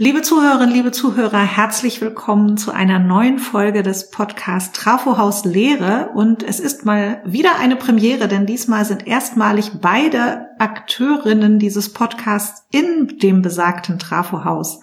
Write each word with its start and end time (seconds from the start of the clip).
Liebe 0.00 0.22
Zuhörerinnen, 0.22 0.72
liebe 0.72 0.92
Zuhörer, 0.92 1.40
herzlich 1.40 2.00
willkommen 2.00 2.56
zu 2.56 2.70
einer 2.70 3.00
neuen 3.00 3.40
Folge 3.40 3.82
des 3.82 4.12
Podcasts 4.12 4.70
Trafohaus 4.70 5.44
Lehre. 5.44 6.10
Und 6.14 6.44
es 6.44 6.60
ist 6.60 6.84
mal 6.84 7.20
wieder 7.24 7.58
eine 7.58 7.74
Premiere, 7.74 8.28
denn 8.28 8.46
diesmal 8.46 8.84
sind 8.84 9.08
erstmalig 9.08 9.72
beide 9.82 10.50
Akteurinnen 10.60 11.58
dieses 11.58 11.92
Podcasts 11.92 12.64
in 12.70 13.18
dem 13.18 13.42
besagten 13.42 13.98
Trafohaus. 13.98 14.78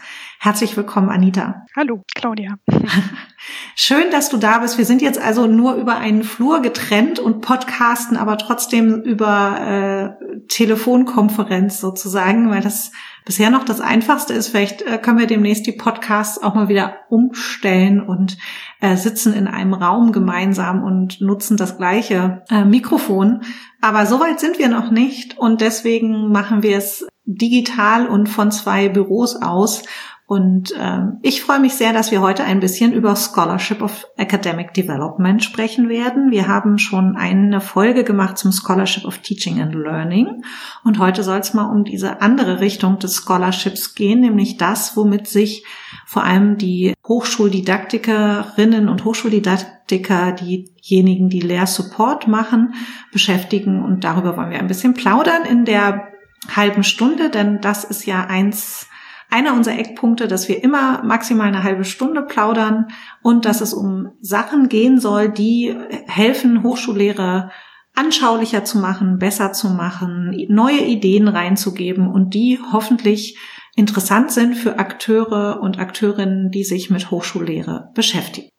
Herzlich 0.46 0.78
willkommen, 0.78 1.10
Anita. 1.10 1.66
Hallo, 1.76 2.04
Claudia. 2.14 2.60
Schön, 3.76 4.12
dass 4.12 4.30
du 4.30 4.38
da 4.38 4.60
bist. 4.60 4.78
Wir 4.78 4.86
sind 4.86 5.02
jetzt 5.02 5.20
also 5.20 5.48
nur 5.48 5.74
über 5.74 5.98
einen 5.98 6.24
Flur 6.24 6.62
getrennt 6.62 7.18
und 7.18 7.42
podcasten, 7.42 8.16
aber 8.16 8.38
trotzdem 8.38 9.02
über 9.02 10.16
äh, 10.22 10.46
Telefonkonferenz 10.48 11.80
sozusagen, 11.80 12.52
weil 12.52 12.62
das 12.62 12.92
bisher 13.26 13.50
noch 13.50 13.66
das 13.66 13.82
Einfachste 13.82 14.36
ist. 14.36 14.50
Vielleicht 14.50 14.84
äh, 14.84 15.00
können 15.00 15.18
wir 15.18 15.26
demnächst 15.26 15.66
die 15.66 15.72
Podcasts 15.72 16.44
auch 16.44 16.54
mal 16.54 16.68
wieder 16.68 16.98
umstellen 17.10 18.00
und 18.00 18.38
äh, 18.82 18.98
sitzen 18.98 19.34
in 19.34 19.48
einem 19.48 19.74
Raum 19.74 20.12
gemeinsam 20.12 20.84
und 20.84 21.22
nutzen 21.22 21.58
das 21.58 21.80
gleiche 21.80 22.44
äh, 22.52 22.66
Mikrofon. 22.66 23.42
Aber 23.82 24.06
soweit 24.06 24.40
sind 24.40 24.60
wir 24.60 24.70
noch 24.70 24.92
nicht 24.92 25.40
und 25.40 25.62
deswegen 25.62 26.32
machen 26.32 26.62
wir 26.62 26.78
es 26.78 27.08
digital 27.26 28.08
und 28.08 28.30
von 28.30 28.52
zwei 28.52 28.90
Büros 28.90 29.42
aus. 29.42 29.82
Und 30.28 30.74
ähm, 30.80 31.20
ich 31.22 31.44
freue 31.44 31.60
mich 31.60 31.76
sehr, 31.76 31.94
dass 31.94 32.10
wir 32.10 32.20
heute 32.20 32.44
ein 32.44 32.60
bisschen 32.60 32.94
über 32.94 33.16
Scholarship 33.16 33.84
of 33.84 34.08
Academic 34.18 34.74
Development 34.74 35.44
sprechen 35.44 35.88
werden. 35.88 36.32
Wir 36.32 36.48
haben 36.48 36.80
schon 36.80 37.16
eine 37.16 37.62
Folge 37.62 38.04
gemacht 38.04 38.40
zum 38.40 38.52
Scholarship 38.52 39.06
of 39.06 39.20
Teaching 39.20 39.62
and 39.62 39.76
Learning. 39.76 40.44
Und 40.84 40.98
heute 40.98 41.22
soll 41.22 41.38
es 41.38 41.54
mal 41.54 41.70
um 41.70 41.84
diese 41.84 42.24
andere 42.24 42.60
Richtung 42.60 42.98
des 42.98 43.18
Scholarships 43.18 43.94
gehen, 43.94 44.22
nämlich 44.22 44.58
das, 44.58 44.98
womit 44.98 45.28
sich 45.28 45.64
vor 46.08 46.24
allem 46.24 46.58
die 46.58 46.96
Hochschuldidaktikerinnen 47.08 48.90
und 48.90 49.06
Hochschuldidaktiker, 49.06 50.32
diejenigen, 50.32 51.30
die 51.30 51.42
Lehrsupport 51.42 52.28
machen, 52.28 52.74
beschäftigen. 53.12 53.84
Und 53.84 54.04
darüber 54.04 54.36
wollen 54.38 54.50
wir 54.50 54.58
ein 54.58 54.68
bisschen 54.68 54.96
plaudern 54.96 55.46
in 55.48 55.66
der 55.66 56.08
halben 56.56 56.84
Stunde, 56.84 57.30
denn 57.30 57.62
das 57.62 57.84
ist 57.84 58.08
ja 58.08 58.26
eins 58.26 58.88
einer 59.30 59.54
unserer 59.54 59.78
Eckpunkte, 59.78 60.28
dass 60.28 60.48
wir 60.48 60.64
immer 60.64 61.04
maximal 61.04 61.48
eine 61.48 61.64
halbe 61.64 61.84
Stunde 61.84 62.22
plaudern 62.22 62.88
und 63.22 63.46
dass 63.46 63.62
es 63.62 63.74
um 63.74 64.10
Sachen 64.22 64.70
gehen 64.70 65.00
soll, 65.00 65.30
die 65.30 65.76
helfen, 66.08 66.64
Hochschullehrer 66.64 67.52
anschaulicher 67.96 68.66
zu 68.66 68.78
machen, 68.78 69.20
besser 69.20 69.54
zu 69.54 69.70
machen, 69.70 70.36
neue 70.50 70.82
Ideen 70.82 71.28
reinzugeben 71.28 72.08
und 72.08 72.34
die 72.34 72.60
hoffentlich 72.72 73.38
interessant 73.76 74.32
sind 74.32 74.56
für 74.56 74.80
Akteure 74.80 75.60
und 75.62 75.80
Akteurinnen, 75.80 76.52
die 76.52 76.64
sich 76.64 76.90
mit 76.90 77.12
Hochschullehre 77.12 77.92
beschäftigen. 77.94 78.50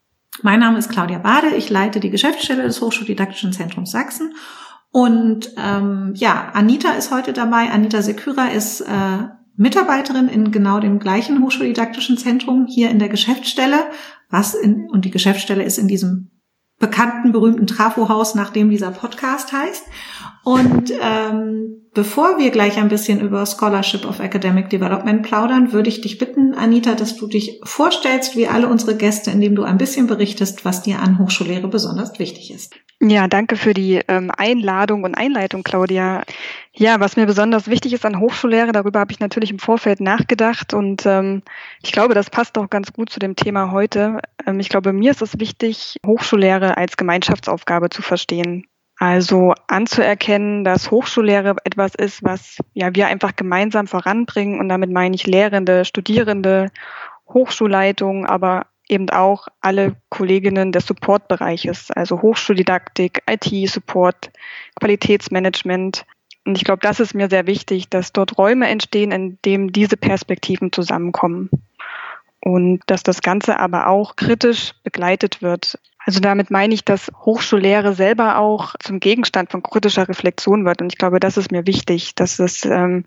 Mein 0.43 0.61
Name 0.61 0.79
ist 0.79 0.91
Claudia 0.91 1.19
Bade, 1.19 1.55
ich 1.57 1.71
leite 1.71 2.01
die 2.01 2.11
Geschäftsstelle 2.11 2.63
des 2.63 2.81
Hochschuldidaktischen 2.81 3.53
Zentrums 3.53 3.91
Sachsen 3.91 4.35
und 4.91 5.51
ähm, 5.59 6.13
ja, 6.15 6.51
Anita 6.55 6.93
ist 6.93 7.11
heute 7.11 7.35
dabei. 7.35 7.71
Anita 7.71 8.01
Seküra 8.01 8.47
ist 8.47 8.81
äh, 8.81 9.29
Mitarbeiterin 9.57 10.29
in 10.29 10.51
genau 10.53 10.81
dem 10.81 10.99
gleichen 10.99 11.43
Hochschuldidaktischen 11.43 12.19
Zentrum 12.19 12.67
hier 12.69 12.91
in 12.91 12.99
der 12.99 13.09
Geschäftsstelle, 13.09 13.91
was 14.31 14.55
in, 14.55 14.89
und 14.91 15.05
die 15.05 15.11
Geschäftsstelle 15.11 15.63
ist 15.63 15.79
in 15.79 15.89
diesem 15.89 16.31
bekannten, 16.79 17.33
berühmten 17.33 17.67
Trafohaus, 17.67 18.35
nach 18.35 18.51
dem 18.51 18.71
dieser 18.71 18.91
Podcast 18.91 19.53
heißt. 19.53 19.85
Und 20.45 20.93
ähm, 21.01 21.89
bevor 21.95 22.39
wir 22.39 22.51
gleich 22.51 22.77
ein 22.77 22.89
bisschen 22.89 23.21
über 23.21 23.47
Scholarship 23.47 24.05
of 24.05 24.21
Academic 24.21 24.69
Development 24.69 25.23
plaudern, 25.23 25.73
würde 25.73 25.89
ich 25.89 26.03
dich 26.03 26.19
bitten, 26.19 26.55
Anita, 26.55 26.95
dass 26.95 27.17
du 27.17 27.27
dich 27.27 27.61
vorstellst, 27.65 28.37
wie 28.37 28.47
alle 28.47 28.69
unsere 28.69 28.97
Gäste, 28.97 29.31
indem 29.31 29.55
du 29.55 29.63
ein 29.63 29.79
bisschen 29.79 30.07
berichtest, 30.07 30.65
was 30.65 30.83
dir 30.83 31.01
an 31.01 31.19
Hochschullehre 31.19 31.69
besonders 31.69 32.19
wichtig 32.19 32.53
ist. 32.53 32.75
Ja, 33.09 33.29
danke 33.29 33.57
für 33.57 33.73
die 33.73 34.01
ähm, 34.09 34.33
Einladung 34.37 35.05
und 35.05 35.15
Einleitung, 35.15 35.63
Claudia. 35.63 36.25
Ja, 36.73 36.99
was 36.99 37.17
mir 37.17 37.27
besonders 37.27 37.69
wichtig 37.69 37.93
ist 37.93 38.05
an 38.05 38.19
Hochschullehre, 38.19 38.73
darüber 38.73 38.99
habe 38.99 39.13
ich 39.13 39.21
natürlich 39.21 39.53
im 39.53 39.61
Vorfeld 39.61 40.01
nachgedacht 40.01 40.75
und 40.75 41.07
ähm, 41.07 41.43
ich 41.85 41.93
glaube, 41.93 42.15
das 42.15 42.31
passt 42.31 42.59
auch 42.59 42.69
ganz 42.69 42.93
gut 42.93 43.11
zu 43.11 43.21
dem 43.21 43.37
Thema 43.37 43.71
heute. 43.71 44.19
Ähm, 44.45 44.59
ich 44.59 44.69
glaube, 44.69 44.93
mir 44.93 45.13
ist 45.13 45.23
es 45.23 45.39
wichtig, 45.39 45.99
Hochschullehre 46.05 46.77
als 46.79 46.97
Gemeinschaftsaufgabe 46.97 47.91
zu 47.91 48.03
verstehen. 48.03 48.67
Also 48.99 49.55
anzuerkennen, 49.69 50.65
dass 50.65 50.91
Hochschullehre 50.91 51.55
etwas 51.63 51.95
ist, 51.95 52.25
was 52.25 52.59
ja 52.75 52.93
wir 52.97 53.07
einfach 53.07 53.37
gemeinsam 53.37 53.87
voranbringen 53.87 54.59
und 54.59 54.69
damit 54.69 54.91
meine 54.91 55.15
ich 55.15 55.29
Lehrende, 55.29 55.85
Studierende, 55.85 56.73
Hochschulleitungen, 57.29 58.27
aber 58.27 58.67
eben 58.89 59.11
auch 59.11 59.49
alle 59.61 59.97
Kolleginnen 60.09 60.73
des 60.73 60.87
Supportbereiches, 60.87 61.91
also 61.91 62.23
Hochschuldidaktik, 62.23 63.23
IT-Support, 63.29 64.31
Qualitätsmanagement. 64.81 66.05
Und 66.45 66.57
ich 66.57 66.65
glaube, 66.65 66.81
das 66.83 67.01
ist 67.01 67.15
mir 67.15 67.29
sehr 67.29 67.47
wichtig, 67.47 67.89
dass 67.89 68.13
dort 68.13 68.39
Räume 68.39 68.69
entstehen, 68.69 69.11
in 69.13 69.39
denen 69.45 69.69
diese 69.73 69.97
Perspektiven 69.97 70.73
zusammenkommen. 70.73 71.51
Und 72.41 72.81
dass 72.87 73.03
das 73.03 73.23
Ganze 73.23 73.59
aber 73.59 73.89
auch 73.89 74.15
kritisch 74.15 74.75
begleitet 74.85 75.43
wird. 75.43 75.79
Also 75.99 76.21
damit 76.21 76.53
meine 76.53 76.73
ich, 76.73 76.85
dass 76.85 77.11
Hochschullehre 77.25 77.95
selber 77.95 78.39
auch 78.39 78.75
zum 78.79 79.01
Gegenstand 79.01 79.51
von 79.51 79.65
kritischer 79.65 80.09
Reflexion 80.09 80.65
wird. 80.65 80.81
Und 80.81 80.93
ich 80.93 80.99
glaube, 80.99 81.19
das 81.19 81.37
ist 81.37 81.51
mir 81.51 81.67
wichtig, 81.67 82.15
dass 82.15 82.39
es 82.39 82.65
ähm, 82.65 83.05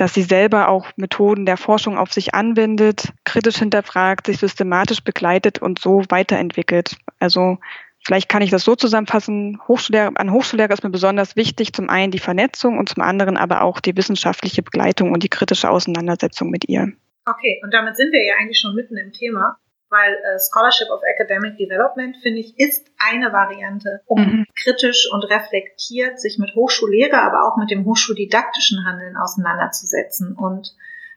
dass 0.00 0.14
sie 0.14 0.22
selber 0.22 0.68
auch 0.68 0.86
Methoden 0.96 1.44
der 1.44 1.56
Forschung 1.56 1.98
auf 1.98 2.12
sich 2.12 2.34
anwendet, 2.34 3.12
kritisch 3.24 3.56
hinterfragt, 3.56 4.26
sich 4.26 4.38
systematisch 4.38 5.02
begleitet 5.02 5.60
und 5.60 5.80
so 5.80 6.04
weiterentwickelt. 6.08 6.96
Also 7.18 7.58
vielleicht 8.04 8.28
kann 8.28 8.42
ich 8.42 8.50
das 8.50 8.64
so 8.64 8.76
zusammenfassen. 8.76 9.60
Hochschullehre, 9.66 10.12
an 10.14 10.32
Hochschullehre 10.32 10.72
ist 10.72 10.84
mir 10.84 10.90
besonders 10.90 11.34
wichtig, 11.34 11.72
zum 11.72 11.90
einen 11.90 12.12
die 12.12 12.20
Vernetzung 12.20 12.78
und 12.78 12.88
zum 12.88 13.02
anderen 13.02 13.36
aber 13.36 13.62
auch 13.62 13.80
die 13.80 13.96
wissenschaftliche 13.96 14.62
Begleitung 14.62 15.12
und 15.12 15.24
die 15.24 15.28
kritische 15.28 15.68
Auseinandersetzung 15.68 16.50
mit 16.50 16.68
ihr. 16.68 16.92
Okay, 17.26 17.60
und 17.64 17.74
damit 17.74 17.96
sind 17.96 18.12
wir 18.12 18.24
ja 18.24 18.34
eigentlich 18.40 18.60
schon 18.60 18.76
mitten 18.76 18.96
im 18.96 19.12
Thema 19.12 19.58
weil 19.90 20.14
äh, 20.14 20.38
Scholarship 20.38 20.90
of 20.90 21.00
Academic 21.02 21.56
Development, 21.56 22.16
finde 22.22 22.40
ich, 22.40 22.58
ist 22.58 22.86
eine 22.98 23.32
Variante, 23.32 24.00
um 24.06 24.20
mhm. 24.20 24.46
kritisch 24.54 25.08
und 25.12 25.24
reflektiert 25.24 26.20
sich 26.20 26.38
mit 26.38 26.54
Hochschullehre, 26.54 27.20
aber 27.22 27.46
auch 27.46 27.56
mit 27.56 27.70
dem 27.70 27.84
hochschuldidaktischen 27.84 28.84
Handeln 28.84 29.16
auseinanderzusetzen. 29.16 30.34
Und 30.34 30.74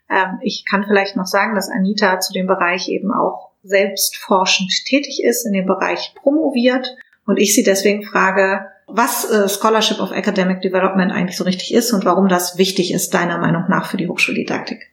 ähm, 0.09 0.39
ich 0.41 0.65
kann 0.69 0.85
vielleicht 0.85 1.15
noch 1.15 1.25
sagen, 1.25 1.55
dass 1.55 1.69
Anita 1.69 2.19
zu 2.19 2.33
dem 2.33 2.47
Bereich 2.47 2.89
eben 2.89 3.11
auch 3.13 3.51
selbst 3.63 4.17
forschend 4.17 4.71
tätig 4.85 5.23
ist, 5.23 5.45
in 5.45 5.53
dem 5.53 5.65
Bereich 5.65 6.13
promoviert. 6.15 6.95
Und 7.25 7.37
ich 7.37 7.53
sie 7.53 7.63
deswegen 7.63 8.03
frage, 8.03 8.65
was 8.87 9.29
äh, 9.29 9.47
Scholarship 9.47 9.99
of 9.99 10.11
Academic 10.11 10.61
Development 10.61 11.11
eigentlich 11.11 11.37
so 11.37 11.43
richtig 11.43 11.73
ist 11.73 11.93
und 11.93 12.05
warum 12.05 12.27
das 12.27 12.57
wichtig 12.57 12.93
ist, 12.93 13.13
deiner 13.13 13.37
Meinung 13.37 13.65
nach, 13.69 13.89
für 13.89 13.97
die 13.97 14.07
Hochschuldidaktik. 14.07 14.91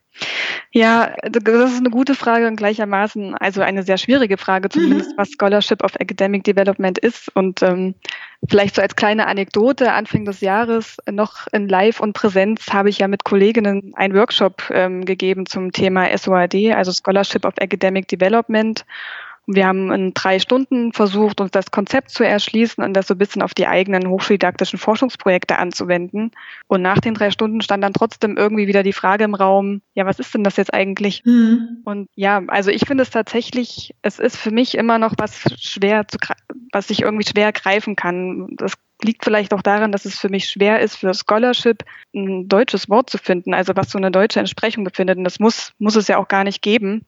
Ja, 0.73 1.15
das 1.23 1.73
ist 1.73 1.79
eine 1.79 1.91
gute 1.91 2.15
Frage 2.15 2.47
und 2.47 2.57
gleichermaßen 2.57 3.35
also 3.35 3.63
eine 3.63 3.83
sehr 3.83 3.99
schwierige 3.99 4.37
Frage, 4.37 4.69
zumindest 4.69 5.13
mhm. 5.13 5.15
was 5.17 5.31
Scholarship 5.31 5.83
of 5.83 5.95
Academic 5.97 6.45
Development 6.45 6.99
ist. 6.99 7.35
Und 7.35 7.63
ähm, 7.63 7.95
vielleicht 8.49 8.75
so 8.75 8.83
als 8.83 8.97
kleine 8.97 9.27
Anekdote, 9.27 9.93
Anfang 9.93 10.25
des 10.25 10.41
Jahres 10.41 10.99
noch 11.11 11.47
in 11.53 11.69
Live 11.69 12.01
und 12.01 12.13
Präsenz 12.13 12.67
habe 12.73 12.91
ich 12.91 12.99
ja 12.99 13.09
mit 13.09 13.25
Kolleginnen 13.25 13.93
einen 13.95 14.15
Workshop 14.15 14.71
ähm, 14.71 15.05
gegeben 15.05 15.47
zum 15.47 15.73
Thema 15.73 16.17
SOAD, 16.17 16.75
also 16.75 16.93
Scholarship 16.93 17.45
of 17.45 17.55
Academic 17.57 18.09
Development. 18.09 18.85
Wir 19.51 19.67
haben 19.67 19.91
in 19.93 20.13
drei 20.13 20.41
Stunden 20.41 20.93
versucht, 20.93 21.41
uns 21.41 21.53
das 21.53 21.71
Konzept 21.71 22.11
zu 22.11 22.23
erschließen 22.23 22.85
und 22.85 22.93
das 22.93 23.07
so 23.07 23.15
ein 23.15 23.19
bisschen 23.19 23.41
auf 23.41 23.55
die 23.55 23.67
eigenen 23.67 24.07
hochschuldidaktischen 24.07 24.79
Forschungsprojekte 24.79 25.57
anzuwenden. 25.57 26.33
Und 26.67 26.83
nach 26.83 26.99
den 26.99 27.15
drei 27.15 27.31
Stunden 27.31 27.63
stand 27.63 27.83
dann 27.83 27.95
trotzdem 27.95 28.37
irgendwie 28.37 28.67
wieder 28.67 28.83
die 28.83 28.93
Frage 28.93 29.25
im 29.25 29.35
Raum, 29.35 29.81
ja, 29.95 30.05
was 30.05 30.19
ist 30.19 30.35
denn 30.35 30.45
das 30.45 30.59
jetzt 30.59 30.75
eigentlich? 30.75 31.23
Mhm. 31.25 31.79
Und 31.87 32.11
ja, 32.15 32.43
also 32.49 32.71
ich 32.71 32.87
finde 32.87 33.03
es 33.03 33.09
tatsächlich, 33.09 33.95
es 34.03 34.19
ist 34.19 34.37
für 34.37 34.51
mich 34.51 34.77
immer 34.77 34.99
noch 34.99 35.15
was 35.17 35.45
schwer 35.59 36.07
zu, 36.07 36.19
was 36.71 36.91
ich 36.91 37.01
irgendwie 37.01 37.27
schwer 37.27 37.51
greifen 37.53 37.97
kann. 37.97 38.49
Das 38.57 38.75
liegt 39.03 39.25
vielleicht 39.25 39.55
auch 39.55 39.63
daran, 39.63 39.93
dass 39.93 40.05
es 40.05 40.19
für 40.19 40.29
mich 40.29 40.51
schwer 40.51 40.81
ist, 40.81 40.97
für 40.97 41.15
Scholarship 41.15 41.85
ein 42.15 42.49
deutsches 42.49 42.91
Wort 42.91 43.09
zu 43.09 43.17
finden, 43.17 43.55
also 43.55 43.75
was 43.77 43.91
so 43.91 43.97
eine 43.97 44.11
deutsche 44.11 44.41
Entsprechung 44.41 44.85
befindet. 44.85 45.17
Und 45.17 45.25
das 45.25 45.41
muss, 45.41 45.73
muss 45.79 45.97
es 45.97 46.09
ja 46.09 46.19
auch 46.19 46.29
gar 46.29 46.45
nicht 46.45 46.61
geben. 46.61 47.07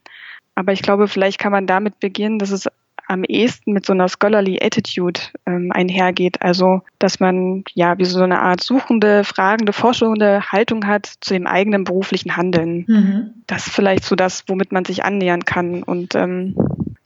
Aber 0.55 0.73
ich 0.73 0.83
glaube, 0.83 1.09
vielleicht 1.09 1.39
kann 1.39 1.53
man 1.53 1.67
damit 1.67 2.01
beginnen, 2.01 2.39
dass 2.39 2.51
es 2.51 2.69
am 3.11 3.25
ehesten 3.25 3.73
mit 3.73 3.85
so 3.85 3.93
einer 3.93 4.09
scholarly 4.09 4.61
Attitude 4.63 5.21
ähm, 5.45 5.73
einhergeht. 5.73 6.43
Also, 6.43 6.83
dass 7.01 7.19
man 7.19 7.65
ja 7.75 7.99
wie 7.99 8.05
so 8.05 8.23
eine 8.23 8.41
Art 8.41 8.63
suchende, 8.63 9.25
fragende, 9.25 9.73
forschende 9.73 10.53
Haltung 10.53 10.87
hat 10.87 11.07
zu 11.21 11.35
dem 11.35 11.49
eigenen 11.49 11.83
beruflichen 11.83 12.37
Handeln. 12.37 12.85
Mhm. 12.87 13.31
Das 13.49 13.67
ist 13.67 13.75
vielleicht 13.75 14.05
so 14.05 14.15
das, 14.15 14.45
womit 14.47 14.71
man 14.71 14.85
sich 14.85 15.05
annähern 15.05 15.45
kann. 15.45 15.83
Und 15.83 16.15
ähm, 16.15 16.55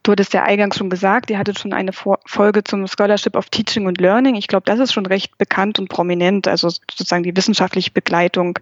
du 0.02 0.12
hattest 0.12 0.34
ja 0.34 0.42
eingangs 0.42 0.76
schon 0.76 0.90
gesagt, 0.90 1.30
ihr 1.30 1.38
hattet 1.38 1.58
schon 1.58 1.72
eine 1.72 1.92
Folge 1.92 2.64
zum 2.64 2.86
Scholarship 2.86 3.34
of 3.34 3.48
Teaching 3.48 3.88
and 3.88 3.98
Learning. 3.98 4.34
Ich 4.34 4.46
glaube, 4.46 4.66
das 4.66 4.80
ist 4.80 4.92
schon 4.92 5.06
recht 5.06 5.38
bekannt 5.38 5.78
und 5.78 5.88
prominent. 5.88 6.48
Also 6.48 6.68
sozusagen 6.68 7.22
die 7.22 7.34
wissenschaftliche 7.34 7.92
Begleitung 7.92 8.58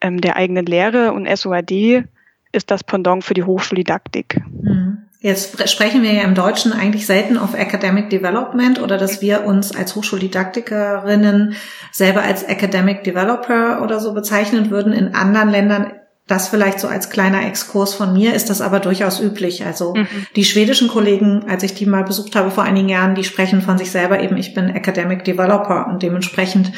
ähm, 0.00 0.20
der 0.20 0.36
eigenen 0.36 0.66
Lehre 0.66 1.12
und 1.12 1.26
SOAD 1.26 2.04
ist 2.52 2.70
das 2.70 2.84
Pendant 2.84 3.24
für 3.24 3.34
die 3.34 3.44
Hochschuldidaktik. 3.44 4.40
Mhm. 4.62 4.98
Jetzt 5.20 5.68
sprechen 5.68 6.02
wir 6.02 6.12
ja 6.12 6.22
im 6.22 6.36
Deutschen 6.36 6.72
eigentlich 6.72 7.04
selten 7.04 7.38
auf 7.38 7.54
Academic 7.54 8.08
Development 8.08 8.80
oder 8.80 8.98
dass 8.98 9.20
wir 9.20 9.44
uns 9.44 9.74
als 9.74 9.96
Hochschuldidaktikerinnen 9.96 11.56
selber 11.90 12.22
als 12.22 12.44
Academic 12.44 13.02
Developer 13.02 13.82
oder 13.82 13.98
so 13.98 14.14
bezeichnen 14.14 14.70
würden. 14.70 14.92
In 14.92 15.16
anderen 15.16 15.50
Ländern 15.50 15.92
das 16.28 16.48
vielleicht 16.48 16.78
so 16.78 16.88
als 16.88 17.08
kleiner 17.10 17.46
Exkurs 17.46 17.94
von 17.94 18.12
mir 18.12 18.34
ist 18.34 18.50
das 18.50 18.60
aber 18.60 18.80
durchaus 18.80 19.18
üblich. 19.18 19.64
Also 19.64 19.94
mhm. 19.94 20.06
die 20.36 20.44
schwedischen 20.44 20.88
Kollegen, 20.88 21.46
als 21.48 21.62
ich 21.62 21.74
die 21.74 21.86
mal 21.86 22.04
besucht 22.04 22.36
habe 22.36 22.50
vor 22.50 22.64
einigen 22.64 22.88
Jahren, 22.88 23.14
die 23.14 23.24
sprechen 23.24 23.62
von 23.62 23.78
sich 23.78 23.90
selber 23.90 24.20
eben, 24.20 24.36
ich 24.36 24.54
bin 24.54 24.68
Academic 24.68 25.24
Developer 25.24 25.86
und 25.88 26.02
dementsprechend 26.02 26.72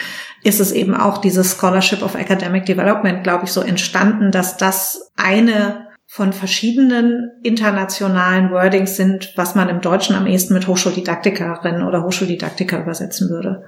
ist 0.45 0.61
es 0.61 0.71
eben 0.73 0.95
auch 0.95 1.19
dieses 1.19 1.53
Scholarship 1.53 2.03
of 2.03 2.15
Academic 2.15 2.65
Development, 2.65 3.25
glaube 3.25 3.45
ich, 3.45 3.53
so 3.53 3.61
entstanden, 3.61 4.31
dass 4.31 4.57
das 4.57 5.11
eine 5.17 5.89
von 6.07 6.33
verschiedenen 6.33 7.31
internationalen 7.43 8.51
Wordings 8.51 8.97
sind, 8.97 9.33
was 9.37 9.55
man 9.55 9.69
im 9.69 9.81
Deutschen 9.81 10.17
am 10.17 10.27
ehesten 10.27 10.55
mit 10.55 10.67
Hochschuldidaktikerin 10.67 11.83
oder 11.83 12.05
Hochschuldidaktiker 12.05 12.81
übersetzen 12.81 13.31
würde. 13.31 13.65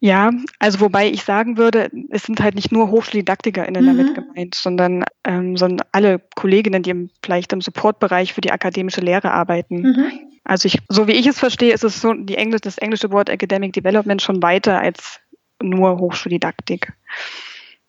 Ja, 0.00 0.30
also 0.60 0.80
wobei 0.80 1.08
ich 1.10 1.24
sagen 1.24 1.56
würde, 1.56 1.90
es 2.10 2.22
sind 2.22 2.40
halt 2.40 2.54
nicht 2.54 2.70
nur 2.70 2.90
HochschuldidaktikerInnen 2.90 3.82
mhm. 3.82 3.86
damit 3.86 4.14
gemeint, 4.14 4.54
sondern, 4.54 5.04
ähm, 5.24 5.56
sondern 5.56 5.86
alle 5.90 6.20
Kolleginnen, 6.36 6.84
die 6.84 6.90
im, 6.90 7.10
vielleicht 7.24 7.52
im 7.52 7.60
Supportbereich 7.60 8.32
für 8.32 8.40
die 8.40 8.52
akademische 8.52 9.00
Lehre 9.00 9.32
arbeiten. 9.32 9.82
Mhm. 9.82 10.12
Also 10.44 10.66
ich, 10.66 10.78
so 10.88 11.08
wie 11.08 11.12
ich 11.12 11.26
es 11.26 11.38
verstehe, 11.38 11.74
ist 11.74 11.84
es 11.84 12.00
so 12.00 12.14
die 12.14 12.36
Englisch, 12.36 12.60
das 12.60 12.78
englische 12.78 13.10
Wort 13.10 13.28
Academic 13.28 13.72
Development 13.72 14.22
schon 14.22 14.42
weiter 14.42 14.80
als 14.80 15.20
nur 15.60 15.98
Hochschuldidaktik. 15.98 16.92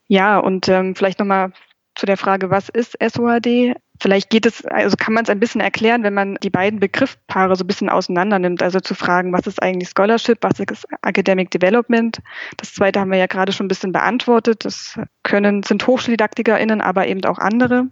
Ja, 0.08 0.40
und 0.40 0.68
ähm, 0.68 0.96
vielleicht 0.96 1.20
nochmal 1.20 1.54
zu 2.00 2.06
der 2.06 2.18
Frage, 2.18 2.50
was 2.50 2.70
ist 2.70 2.98
SOAD? 3.02 3.76
Vielleicht 4.02 4.30
geht 4.30 4.46
es, 4.46 4.66
also 4.66 4.96
kann 4.96 5.14
man 5.14 5.26
es 5.26 5.30
ein 5.30 5.42
bisschen 5.42 5.60
erklären, 5.60 6.04
wenn 6.04 6.14
man 6.14 6.36
die 6.42 6.50
beiden 6.50 6.80
Begriffpaare 6.80 7.58
so 7.58 7.66
ein 7.66 7.68
bisschen 7.68 7.90
auseinander 7.90 8.40
nimmt. 8.40 8.64
Also 8.64 8.80
zu 8.80 8.96
fragen, 8.96 9.34
was 9.34 9.46
ist 9.46 9.62
eigentlich 9.62 9.90
Scholarship, 9.90 10.38
was 10.42 10.60
ist 10.60 10.88
Academic 11.02 11.52
Development? 11.52 12.20
Das 12.56 12.74
zweite 12.74 13.02
haben 13.02 13.12
wir 13.12 13.18
ja 13.18 13.28
gerade 13.28 13.52
schon 13.52 13.66
ein 13.66 13.68
bisschen 13.68 13.92
beantwortet. 13.92 14.64
Das 14.64 14.98
können, 15.24 15.64
sind 15.64 15.86
HochschuldidaktikerInnen, 15.86 16.80
aber 16.80 17.08
eben 17.08 17.26
auch 17.26 17.38
andere. 17.38 17.88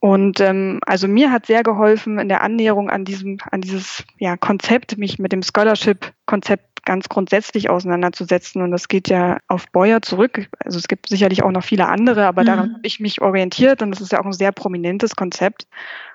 Und 0.00 0.40
ähm, 0.40 0.80
also 0.86 1.08
mir 1.08 1.30
hat 1.30 1.46
sehr 1.46 1.62
geholfen 1.62 2.18
in 2.18 2.28
der 2.28 2.42
Annäherung 2.42 2.90
an 2.90 3.04
diesem, 3.04 3.38
an 3.50 3.60
dieses 3.60 4.04
ja, 4.18 4.36
Konzept, 4.36 4.96
mich 4.98 5.18
mit 5.18 5.32
dem 5.32 5.42
Scholarship-Konzept 5.42 6.69
ganz 6.84 7.08
grundsätzlich 7.08 7.70
auseinanderzusetzen. 7.70 8.62
Und 8.62 8.70
das 8.70 8.88
geht 8.88 9.08
ja 9.08 9.38
auf 9.48 9.66
Beuer 9.70 10.02
zurück. 10.02 10.48
Also 10.64 10.78
es 10.78 10.88
gibt 10.88 11.08
sicherlich 11.08 11.42
auch 11.42 11.50
noch 11.50 11.64
viele 11.64 11.88
andere, 11.88 12.26
aber 12.26 12.42
mhm. 12.42 12.46
daran 12.46 12.72
habe 12.74 12.86
ich 12.86 13.00
mich 13.00 13.20
orientiert 13.20 13.82
und 13.82 13.90
das 13.90 14.00
ist 14.00 14.12
ja 14.12 14.20
auch 14.20 14.26
ein 14.26 14.32
sehr 14.32 14.52
prominentes 14.52 15.16
Konzept. 15.16 15.66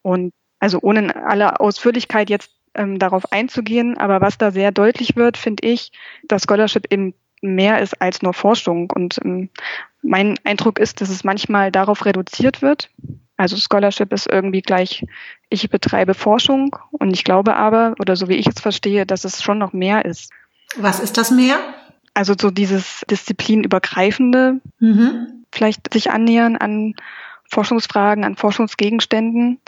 Und 0.02 0.34
also 0.60 0.80
ohne 0.82 1.00
in 1.00 1.12
aller 1.12 1.62
Ausführlichkeit 1.62 2.30
jetzt 2.30 2.52
ähm, 2.76 3.00
darauf 3.00 3.32
einzugehen, 3.32 3.98
aber 3.98 4.22
was 4.22 4.38
da 4.38 4.52
sehr 4.52 4.72
deutlich 4.72 5.16
wird, 5.16 5.38
finde 5.38 5.68
ich, 5.68 5.92
dass 6.28 6.44
Scholarship 6.44 6.92
eben 6.92 7.14
mehr 7.42 7.80
ist 7.80 8.02
als 8.02 8.22
nur 8.22 8.34
Forschung. 8.34 8.92
Und 8.92 9.20
ähm, 9.24 9.50
mein 10.02 10.36
Eindruck 10.44 10.80
ist, 10.80 11.02
dass 11.02 11.10
es 11.10 11.24
manchmal 11.24 11.72
darauf 11.72 12.06
reduziert 12.06 12.62
wird. 12.62 12.90
Also 13.38 13.58
Scholarship 13.58 14.14
ist 14.14 14.32
irgendwie 14.32 14.62
gleich, 14.62 15.06
ich 15.50 15.70
betreibe 15.70 16.14
Forschung 16.14 16.76
und 16.92 17.14
ich 17.14 17.24
glaube 17.24 17.56
aber, 17.56 17.96
oder 18.00 18.16
so 18.16 18.30
wie 18.30 18.36
ich 18.36 18.48
es 18.48 18.62
verstehe, 18.62 19.06
dass 19.06 19.26
es 19.26 19.44
schon 19.44 19.58
noch 19.58 19.74
mehr 19.74 20.06
ist. 20.06 20.32
Was 20.78 21.00
ist 21.00 21.18
das 21.18 21.32
mehr? 21.32 21.58
Also 22.14 22.34
so 22.40 22.50
dieses 22.50 23.02
disziplinübergreifende, 23.10 24.62
mhm. 24.80 25.44
vielleicht 25.52 25.94
sich 25.94 26.12
annähern 26.12 26.56
an 26.56 26.96
Forschungsfragen, 27.50 28.24
an 28.24 28.38
Forschungsgegenständen, 28.38 29.60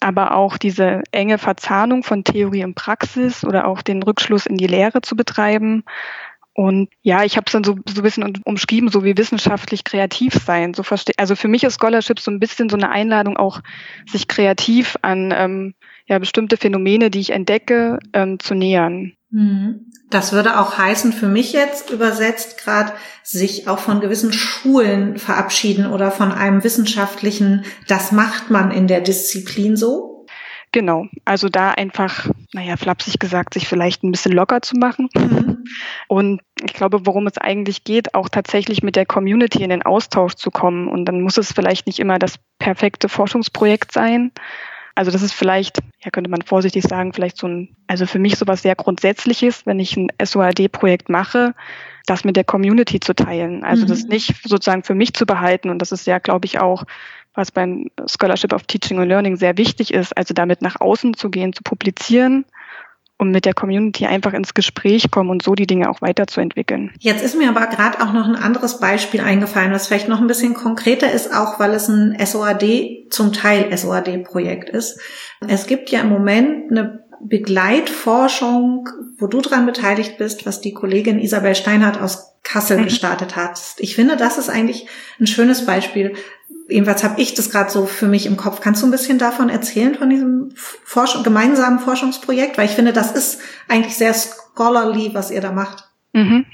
aber 0.00 0.34
auch 0.34 0.58
diese 0.58 1.02
enge 1.10 1.38
Verzahnung 1.38 2.04
von 2.04 2.24
Theorie 2.24 2.64
und 2.64 2.74
Praxis 2.74 3.44
oder 3.44 3.66
auch 3.66 3.82
den 3.82 4.02
Rückschluss 4.02 4.46
in 4.46 4.56
die 4.56 4.66
Lehre 4.68 5.02
zu 5.02 5.16
betreiben. 5.16 5.84
Und 6.54 6.88
ja, 7.02 7.24
ich 7.24 7.36
habe 7.36 7.44
es 7.46 7.52
dann 7.52 7.62
so, 7.64 7.78
so 7.88 8.00
ein 8.00 8.02
bisschen 8.02 8.42
umschrieben, 8.44 8.90
so 8.90 9.04
wie 9.04 9.16
wissenschaftlich 9.16 9.84
kreativ 9.84 10.34
sein. 10.34 10.74
So 10.74 10.82
verstehe, 10.82 11.14
also 11.16 11.36
für 11.36 11.48
mich 11.48 11.62
ist 11.62 11.80
Scholarship 11.80 12.18
so 12.18 12.30
ein 12.30 12.40
bisschen 12.40 12.68
so 12.68 12.76
eine 12.76 12.90
Einladung, 12.90 13.36
auch 13.36 13.60
sich 14.08 14.26
kreativ 14.26 14.96
an 15.02 15.32
ähm, 15.36 15.74
ja, 16.06 16.18
bestimmte 16.18 16.56
Phänomene, 16.56 17.10
die 17.10 17.20
ich 17.20 17.30
entdecke, 17.30 17.98
ähm, 18.12 18.40
zu 18.40 18.54
nähern. 18.54 19.12
Mhm. 19.30 19.90
Das 20.10 20.32
würde 20.32 20.58
auch 20.58 20.78
heißen, 20.78 21.12
für 21.12 21.28
mich 21.28 21.52
jetzt 21.52 21.90
übersetzt 21.90 22.58
gerade, 22.58 22.92
sich 23.22 23.68
auch 23.68 23.78
von 23.78 24.00
gewissen 24.00 24.32
Schulen 24.32 25.18
verabschieden 25.18 25.86
oder 25.86 26.10
von 26.10 26.32
einem 26.32 26.64
wissenschaftlichen, 26.64 27.64
das 27.88 28.10
macht 28.10 28.50
man 28.50 28.70
in 28.70 28.86
der 28.86 29.02
Disziplin 29.02 29.76
so? 29.76 30.26
Genau, 30.72 31.06
also 31.24 31.48
da 31.48 31.70
einfach, 31.70 32.28
naja, 32.52 32.76
flapsig 32.76 33.18
gesagt, 33.18 33.54
sich 33.54 33.66
vielleicht 33.66 34.02
ein 34.02 34.12
bisschen 34.12 34.32
locker 34.32 34.60
zu 34.60 34.76
machen. 34.76 35.08
Mhm. 35.14 35.64
Und 36.08 36.42
ich 36.62 36.74
glaube, 36.74 37.06
worum 37.06 37.26
es 37.26 37.38
eigentlich 37.38 37.84
geht, 37.84 38.14
auch 38.14 38.28
tatsächlich 38.28 38.82
mit 38.82 38.94
der 38.94 39.06
Community 39.06 39.62
in 39.62 39.70
den 39.70 39.82
Austausch 39.82 40.34
zu 40.34 40.50
kommen. 40.50 40.88
Und 40.88 41.06
dann 41.06 41.22
muss 41.22 41.38
es 41.38 41.52
vielleicht 41.52 41.86
nicht 41.86 41.98
immer 41.98 42.18
das 42.18 42.38
perfekte 42.58 43.08
Forschungsprojekt 43.08 43.92
sein, 43.92 44.30
also 44.98 45.12
das 45.12 45.22
ist 45.22 45.32
vielleicht, 45.32 45.78
ja 46.02 46.10
könnte 46.10 46.28
man 46.28 46.42
vorsichtig 46.42 46.82
sagen, 46.82 47.12
vielleicht 47.12 47.36
so 47.36 47.46
ein, 47.46 47.76
also 47.86 48.04
für 48.04 48.18
mich 48.18 48.34
sowas 48.34 48.62
sehr 48.62 48.74
Grundsätzliches, 48.74 49.64
wenn 49.64 49.78
ich 49.78 49.96
ein 49.96 50.08
SOAD-Projekt 50.20 51.08
mache, 51.08 51.54
das 52.06 52.24
mit 52.24 52.34
der 52.34 52.42
Community 52.42 52.98
zu 52.98 53.14
teilen. 53.14 53.62
Also 53.62 53.84
mhm. 53.84 53.90
das 53.90 54.06
nicht 54.06 54.42
sozusagen 54.42 54.82
für 54.82 54.96
mich 54.96 55.14
zu 55.14 55.24
behalten. 55.24 55.70
Und 55.70 55.78
das 55.78 55.92
ist 55.92 56.08
ja, 56.08 56.18
glaube 56.18 56.46
ich, 56.46 56.58
auch, 56.58 56.82
was 57.32 57.52
beim 57.52 57.92
Scholarship 58.08 58.52
of 58.52 58.64
Teaching 58.64 58.98
and 58.98 59.06
Learning 59.06 59.36
sehr 59.36 59.56
wichtig 59.56 59.94
ist, 59.94 60.16
also 60.16 60.34
damit 60.34 60.62
nach 60.62 60.80
außen 60.80 61.14
zu 61.14 61.30
gehen, 61.30 61.52
zu 61.52 61.62
publizieren 61.62 62.44
und 63.18 63.30
mit 63.30 63.44
der 63.44 63.54
Community 63.54 64.06
einfach 64.06 64.32
ins 64.32 64.54
Gespräch 64.54 65.10
kommen 65.10 65.30
und 65.30 65.42
so 65.42 65.54
die 65.54 65.66
Dinge 65.66 65.90
auch 65.90 66.00
weiterzuentwickeln. 66.00 66.92
Jetzt 67.00 67.22
ist 67.22 67.36
mir 67.36 67.48
aber 67.48 67.66
gerade 67.66 68.00
auch 68.00 68.12
noch 68.12 68.26
ein 68.26 68.36
anderes 68.36 68.78
Beispiel 68.78 69.20
eingefallen, 69.20 69.72
was 69.72 69.88
vielleicht 69.88 70.08
noch 70.08 70.20
ein 70.20 70.28
bisschen 70.28 70.54
konkreter 70.54 71.10
ist, 71.10 71.34
auch 71.34 71.58
weil 71.58 71.72
es 71.72 71.88
ein 71.88 72.16
SOAD, 72.24 73.08
zum 73.10 73.32
Teil 73.32 73.76
SOAD-Projekt 73.76 74.70
ist. 74.70 75.00
Es 75.46 75.66
gibt 75.66 75.90
ja 75.90 76.00
im 76.00 76.08
Moment 76.08 76.70
eine 76.70 77.04
Begleitforschung, 77.20 78.88
wo 79.18 79.26
du 79.26 79.40
dran 79.40 79.66
beteiligt 79.66 80.18
bist, 80.18 80.46
was 80.46 80.60
die 80.60 80.72
Kollegin 80.72 81.18
Isabel 81.18 81.54
Steinhardt 81.54 82.00
aus 82.00 82.36
Kassel 82.44 82.78
mhm. 82.78 82.84
gestartet 82.84 83.36
hat. 83.36 83.60
Ich 83.78 83.96
finde, 83.96 84.16
das 84.16 84.38
ist 84.38 84.48
eigentlich 84.48 84.86
ein 85.20 85.26
schönes 85.26 85.66
Beispiel, 85.66 86.14
jedenfalls 86.68 87.02
habe 87.02 87.20
ich 87.20 87.34
das 87.34 87.50
gerade 87.50 87.70
so 87.70 87.86
für 87.86 88.06
mich 88.06 88.26
im 88.26 88.36
Kopf. 88.36 88.60
Kannst 88.60 88.82
du 88.82 88.86
ein 88.86 88.90
bisschen 88.90 89.18
davon 89.18 89.48
erzählen, 89.48 89.94
von 89.94 90.10
diesem 90.10 90.50
Forsch 90.54 91.20
gemeinsamen 91.22 91.78
Forschungsprojekt? 91.78 92.58
Weil 92.58 92.66
ich 92.66 92.72
finde, 92.72 92.92
das 92.92 93.12
ist 93.12 93.40
eigentlich 93.68 93.96
sehr 93.96 94.14
scholarly, 94.14 95.10
was 95.14 95.30
ihr 95.30 95.40
da 95.40 95.52
macht. 95.52 95.88
Mhm. 96.12 96.46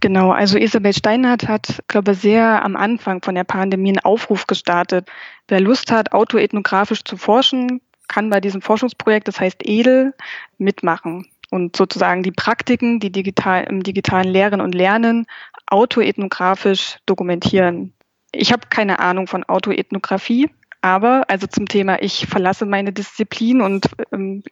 Genau, 0.00 0.30
also 0.30 0.56
Isabel 0.56 0.92
Steinhardt 0.92 1.48
hat, 1.48 1.82
glaube 1.88 2.12
ich, 2.12 2.18
sehr 2.18 2.64
am 2.64 2.76
Anfang 2.76 3.22
von 3.22 3.34
der 3.34 3.44
Pandemie 3.44 3.90
einen 3.90 3.98
Aufruf 3.98 4.46
gestartet. 4.46 5.08
Wer 5.48 5.60
Lust 5.60 5.90
hat, 5.90 6.12
autoethnografisch 6.12 7.04
zu 7.04 7.16
forschen, 7.16 7.80
kann 8.08 8.30
bei 8.30 8.40
diesem 8.40 8.62
Forschungsprojekt, 8.62 9.28
das 9.28 9.40
heißt 9.40 9.62
EDEL, 9.64 10.14
mitmachen 10.58 11.26
und 11.50 11.76
sozusagen 11.76 12.22
die 12.22 12.32
Praktiken, 12.32 13.00
die 13.00 13.10
digital, 13.10 13.64
im 13.64 13.82
digitalen 13.82 14.28
Lehren 14.28 14.60
und 14.60 14.74
Lernen 14.74 15.26
autoethnografisch 15.66 16.98
dokumentieren. 17.06 17.92
Ich 18.34 18.52
habe 18.52 18.62
keine 18.68 18.98
Ahnung 18.98 19.26
von 19.26 19.44
Autoethnographie, 19.44 20.50
aber 20.80 21.24
also 21.28 21.46
zum 21.46 21.66
Thema, 21.66 22.02
ich 22.02 22.26
verlasse 22.26 22.66
meine 22.66 22.92
Disziplin 22.92 23.60
und 23.62 23.88
ähm, 24.12 24.42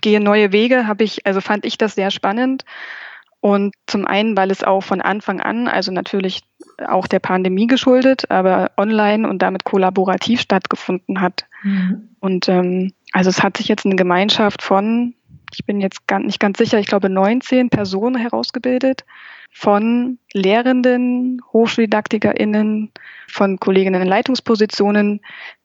gehe 0.00 0.20
neue 0.20 0.52
Wege, 0.52 0.86
habe 0.86 1.04
ich, 1.04 1.26
also 1.26 1.40
fand 1.40 1.64
ich 1.64 1.76
das 1.78 1.94
sehr 1.94 2.10
spannend. 2.10 2.64
Und 3.40 3.74
zum 3.88 4.06
einen, 4.06 4.36
weil 4.36 4.52
es 4.52 4.62
auch 4.62 4.82
von 4.82 5.00
Anfang 5.00 5.40
an, 5.40 5.66
also 5.66 5.90
natürlich 5.90 6.42
auch 6.86 7.08
der 7.08 7.18
Pandemie 7.18 7.66
geschuldet, 7.66 8.30
aber 8.30 8.70
online 8.76 9.28
und 9.28 9.42
damit 9.42 9.64
kollaborativ 9.64 10.40
stattgefunden 10.40 11.20
hat. 11.20 11.46
Mhm. 11.64 12.10
Und 12.20 12.48
ähm, 12.48 12.92
also 13.12 13.30
es 13.30 13.42
hat 13.42 13.56
sich 13.56 13.66
jetzt 13.66 13.84
eine 13.84 13.96
Gemeinschaft 13.96 14.62
von, 14.62 15.14
ich 15.54 15.64
bin 15.64 15.80
jetzt 15.80 16.06
gar 16.06 16.18
nicht 16.18 16.40
ganz 16.40 16.58
sicher, 16.58 16.78
ich 16.78 16.86
glaube 16.86 17.08
19 17.08 17.70
Personen 17.70 18.16
herausgebildet, 18.16 19.04
von 19.50 20.18
Lehrenden, 20.32 21.40
HochschuldidaktikerInnen, 21.52 22.90
von 23.28 23.58
Kolleginnen 23.58 24.00
in 24.02 24.08
Leitungspositionen, 24.08 25.20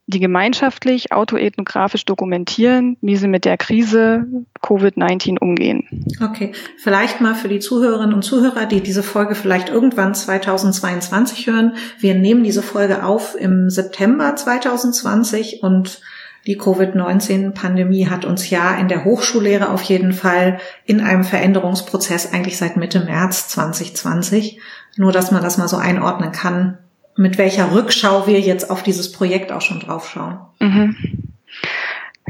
die 0.09 0.19
gemeinschaftlich 0.19 1.11
autoethnografisch 1.11 2.05
dokumentieren, 2.05 2.97
wie 3.01 3.17
sie 3.17 3.27
mit 3.27 3.43
der 3.43 3.57
Krise 3.57 4.25
Covid-19 4.61 5.37
umgehen. 5.37 6.05
Okay, 6.21 6.53
vielleicht 6.77 7.19
mal 7.19 7.35
für 7.35 7.49
die 7.49 7.59
Zuhörerinnen 7.59 8.13
und 8.13 8.21
Zuhörer, 8.23 8.65
die 8.65 8.81
diese 8.81 9.03
Folge 9.03 9.35
vielleicht 9.35 9.67
irgendwann 9.67 10.15
2022 10.15 11.47
hören. 11.47 11.75
Wir 11.99 12.15
nehmen 12.15 12.43
diese 12.43 12.63
Folge 12.63 13.03
auf 13.03 13.35
im 13.37 13.69
September 13.69 14.33
2020 14.33 15.61
und 15.61 16.01
die 16.45 16.57
Covid-19-Pandemie 16.57 18.07
hat 18.07 18.25
uns 18.25 18.49
ja 18.49 18.75
in 18.75 18.87
der 18.87 19.03
Hochschullehre 19.03 19.69
auf 19.69 19.81
jeden 19.83 20.13
Fall 20.13 20.59
in 20.85 21.01
einem 21.01 21.23
Veränderungsprozess 21.23 22.33
eigentlich 22.33 22.57
seit 22.57 22.77
Mitte 22.77 23.03
März 23.03 23.49
2020. 23.49 24.59
Nur, 24.95 25.11
dass 25.11 25.31
man 25.31 25.43
das 25.43 25.57
mal 25.57 25.67
so 25.67 25.77
einordnen 25.77 26.31
kann, 26.31 26.77
mit 27.15 27.37
welcher 27.37 27.73
Rückschau 27.73 28.27
wir 28.27 28.39
jetzt 28.39 28.69
auf 28.69 28.83
dieses 28.83 29.11
Projekt 29.11 29.51
auch 29.51 29.61
schon 29.61 29.79
draufschauen. 29.79 30.39
Mhm. 30.59 30.95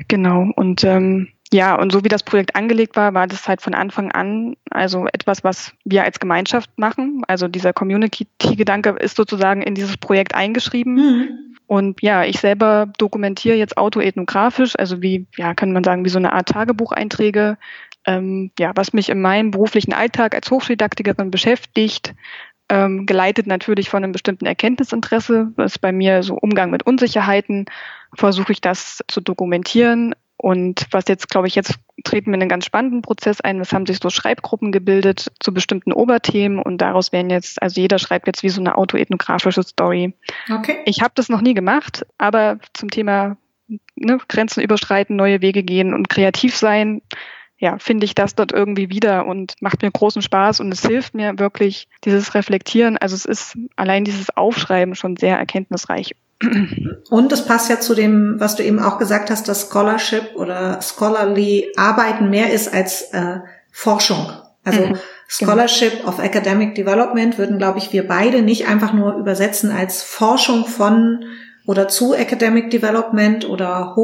Genau. 0.07 0.47
Und 0.55 0.83
ähm, 0.83 1.29
ja, 1.51 1.75
und 1.75 1.91
so 1.91 2.03
wie 2.03 2.09
das 2.09 2.23
Projekt 2.23 2.55
angelegt 2.55 2.95
war, 2.95 3.13
war 3.13 3.27
das 3.27 3.47
halt 3.47 3.61
von 3.61 3.73
Anfang 3.73 4.11
an 4.11 4.55
also 4.69 5.07
etwas, 5.07 5.43
was 5.43 5.73
wir 5.85 6.03
als 6.03 6.19
Gemeinschaft 6.19 6.69
machen. 6.77 7.21
Also 7.27 7.47
dieser 7.47 7.73
Community-Gedanke 7.73 8.89
ist 8.99 9.15
sozusagen 9.15 9.61
in 9.61 9.75
dieses 9.75 9.97
Projekt 9.97 10.35
eingeschrieben. 10.35 10.95
Mhm. 10.95 11.56
Und 11.67 12.01
ja, 12.01 12.23
ich 12.23 12.39
selber 12.39 12.87
dokumentiere 12.97 13.57
jetzt 13.57 13.77
autoethnografisch, 13.77 14.75
also 14.77 15.01
wie, 15.01 15.27
ja, 15.35 15.53
kann 15.53 15.73
man 15.73 15.83
sagen, 15.83 16.05
wie 16.05 16.09
so 16.09 16.17
eine 16.17 16.31
Art 16.31 16.47
Tagebucheinträge, 16.49 17.57
ähm, 18.05 18.51
ja, 18.57 18.71
was 18.75 18.93
mich 18.93 19.09
in 19.09 19.21
meinem 19.21 19.51
beruflichen 19.51 19.93
Alltag 19.93 20.33
als 20.33 20.49
Hochschuldidaktikerin 20.49 21.29
beschäftigt, 21.29 22.15
ähm, 22.69 23.05
geleitet 23.05 23.47
natürlich 23.47 23.89
von 23.89 24.03
einem 24.03 24.13
bestimmten 24.13 24.45
Erkenntnisinteresse. 24.45 25.51
Das 25.57 25.73
ist 25.73 25.79
bei 25.79 25.91
mir 25.91 26.23
so 26.23 26.35
Umgang 26.35 26.71
mit 26.71 26.85
Unsicherheiten, 26.85 27.65
versuche 28.13 28.53
ich 28.53 28.61
das 28.61 29.03
zu 29.09 29.19
dokumentieren. 29.19 30.15
Und 30.37 30.85
was 30.91 31.05
jetzt, 31.07 31.29
glaube 31.29 31.47
ich, 31.47 31.55
jetzt 31.55 31.79
treten 32.03 32.27
wir 32.27 32.35
in 32.35 32.41
einen 32.41 32.49
ganz 32.49 32.65
spannenden 32.65 33.01
Prozess 33.01 33.41
ein. 33.41 33.59
Es 33.59 33.73
haben 33.73 33.87
sich 33.87 33.99
so 34.01 34.09
Schreibgruppen 34.11 34.71
gebildet 34.71 35.31
zu 35.39 35.51
bestimmten 35.51 35.91
Oberthemen 35.91 36.59
und 36.59 36.77
daraus 36.77 37.11
werden 37.11 37.31
jetzt, 37.31 37.61
also 37.61 37.81
jeder 37.81 37.97
schreibt 37.97 38.27
jetzt 38.27 38.43
wie 38.43 38.49
so 38.49 38.61
eine 38.61 38.77
autoethnografische 38.77 39.63
Story. 39.63 40.13
Okay. 40.51 40.77
Ich 40.85 41.01
habe 41.01 41.13
das 41.15 41.29
noch 41.29 41.41
nie 41.41 41.55
gemacht, 41.55 42.05
aber 42.19 42.59
zum 42.73 42.91
Thema 42.91 43.37
ne, 43.95 44.19
Grenzen 44.27 44.61
überschreiten, 44.61 45.15
neue 45.15 45.41
Wege 45.41 45.63
gehen 45.63 45.93
und 45.93 46.07
kreativ 46.07 46.55
sein, 46.55 47.01
ja, 47.59 47.77
finde 47.79 48.05
ich 48.05 48.13
das 48.13 48.35
dort 48.35 48.51
irgendwie 48.51 48.89
wieder 48.89 49.25
und 49.25 49.55
macht 49.61 49.81
mir 49.81 49.91
großen 49.91 50.21
Spaß 50.21 50.59
und 50.59 50.71
es 50.71 50.85
hilft 50.85 51.15
mir 51.15 51.39
wirklich, 51.39 51.87
dieses 52.05 52.35
Reflektieren. 52.35 52.97
Also 52.97 53.15
es 53.15 53.25
ist 53.25 53.57
allein 53.75 54.03
dieses 54.03 54.35
Aufschreiben 54.35 54.95
schon 54.95 55.17
sehr 55.17 55.37
erkenntnisreich. 55.37 56.15
Und 57.09 57.31
es 57.31 57.45
passt 57.45 57.69
ja 57.69 57.79
zu 57.79 57.95
dem, 57.95 58.35
was 58.39 58.55
du 58.55 58.63
eben 58.63 58.79
auch 58.79 58.99
gesagt 58.99 59.31
hast, 59.31 59.47
dass 59.47 59.69
Scholarship 59.69 60.35
oder 60.35 60.79
Scholarly 60.81 61.71
Arbeiten 61.75 62.29
mehr 62.29 62.53
ist 62.53 62.71
als 62.71 63.11
äh, 63.13 63.39
Forschung. 63.71 64.31
Also 64.63 64.81
mhm. 64.81 64.97
Scholarship 65.27 66.05
of 66.05 66.19
Academic 66.19 66.75
Development 66.75 67.37
würden, 67.39 67.57
glaube 67.57 67.79
ich, 67.79 67.91
wir 67.91 68.07
beide 68.07 68.43
nicht 68.43 68.67
einfach 68.67 68.93
nur 68.93 69.15
übersetzen 69.15 69.71
als 69.71 70.03
Forschung 70.03 70.65
von 70.67 71.25
oder 71.65 71.87
zu 71.87 72.13
Academic 72.13 72.69
Development 72.69 73.47
oder 73.49 73.95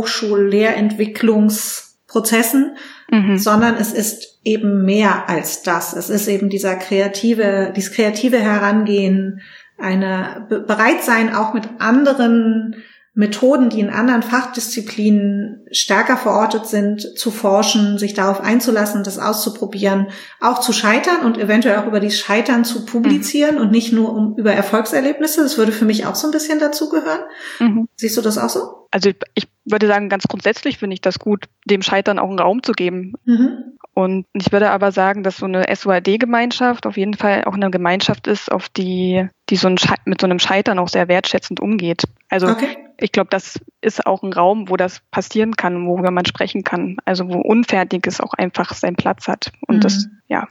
Hochschullehrentwicklungsprozessen, 2.13 2.77
mhm. 3.09 3.37
sondern 3.37 3.75
es 3.75 3.93
ist 3.93 4.39
eben 4.43 4.83
mehr 4.83 5.29
als 5.29 5.63
das. 5.63 5.93
Es 5.93 6.09
ist 6.09 6.27
eben 6.27 6.49
dieser 6.49 6.75
kreative, 6.75 7.73
dieses 7.75 7.93
kreative 7.93 8.39
Herangehen, 8.39 9.41
eine 9.77 10.45
bereit 10.49 11.03
sein, 11.03 11.33
auch 11.33 11.53
mit 11.53 11.67
anderen 11.79 12.75
Methoden, 13.15 13.69
die 13.69 13.79
in 13.79 13.91
anderen 13.91 14.23
Fachdisziplinen 14.23 15.67
stärker 15.71 16.17
verortet 16.17 16.65
sind, 16.65 17.17
zu 17.17 17.29
forschen, 17.29 17.99
sich 17.99 18.15
darauf 18.15 18.41
einzulassen, 18.41 19.03
das 19.03 19.19
auszuprobieren, 19.19 20.07
auch 20.39 20.59
zu 20.59 20.73
scheitern 20.73 21.23
und 21.23 21.37
eventuell 21.37 21.77
auch 21.77 21.85
über 21.85 21.99
die 21.99 22.09
Scheitern 22.09 22.65
zu 22.65 22.85
publizieren 22.85 23.55
mhm. 23.55 23.61
und 23.61 23.71
nicht 23.71 23.93
nur 23.93 24.13
um, 24.13 24.35
über 24.37 24.53
Erfolgserlebnisse. 24.53 25.43
Das 25.43 25.59
würde 25.59 25.71
für 25.71 25.85
mich 25.85 26.07
auch 26.07 26.15
so 26.15 26.27
ein 26.27 26.31
bisschen 26.31 26.59
dazugehören. 26.59 27.21
Mhm. 27.59 27.87
Siehst 27.97 28.17
du 28.17 28.21
das 28.21 28.39
auch 28.39 28.49
so? 28.49 28.87
Also 28.89 29.11
ich 29.35 29.47
würde 29.65 29.87
sagen, 29.87 30.09
ganz 30.09 30.23
grundsätzlich 30.27 30.79
finde 30.79 30.95
ich 30.95 31.01
das 31.01 31.19
gut, 31.19 31.45
dem 31.65 31.83
Scheitern 31.83 32.17
auch 32.17 32.29
einen 32.29 32.39
Raum 32.39 32.63
zu 32.63 32.71
geben. 32.71 33.13
Mhm. 33.25 33.77
Und 33.93 34.25
ich 34.33 34.51
würde 34.51 34.71
aber 34.71 34.91
sagen, 34.91 35.21
dass 35.21 35.37
so 35.37 35.45
eine 35.45 35.65
SOAD-Gemeinschaft 35.73 36.87
auf 36.87 36.97
jeden 36.97 37.13
Fall 37.13 37.43
auch 37.45 37.53
eine 37.53 37.69
Gemeinschaft 37.69 38.25
ist, 38.25 38.51
auf 38.51 38.69
die, 38.69 39.27
die 39.49 39.55
so 39.55 39.67
ein 39.67 39.77
mit 40.05 40.19
so 40.19 40.25
einem 40.25 40.39
Scheitern 40.39 40.79
auch 40.79 40.89
sehr 40.89 41.07
wertschätzend 41.07 41.59
umgeht. 41.59 42.03
Also 42.27 42.47
okay. 42.47 42.75
Ich 42.97 43.11
glaube, 43.11 43.29
das 43.29 43.59
ist 43.81 44.05
auch 44.05 44.23
ein 44.23 44.33
Raum, 44.33 44.69
wo 44.69 44.77
das 44.77 45.01
passieren 45.11 45.55
kann, 45.55 45.87
worüber 45.87 46.11
man 46.11 46.25
sprechen 46.25 46.63
kann. 46.63 46.97
Also 47.05 47.27
wo 47.29 47.39
Unfertiges 47.39 48.21
auch 48.21 48.33
einfach 48.33 48.73
seinen 48.73 48.95
Platz 48.95 49.27
hat 49.27 49.51
und 49.67 49.77
mhm. 49.77 49.81
das 49.81 50.07
ja 50.27 50.47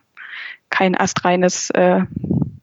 kein 0.71 0.99
astreines 0.99 1.71
äh, 1.71 2.03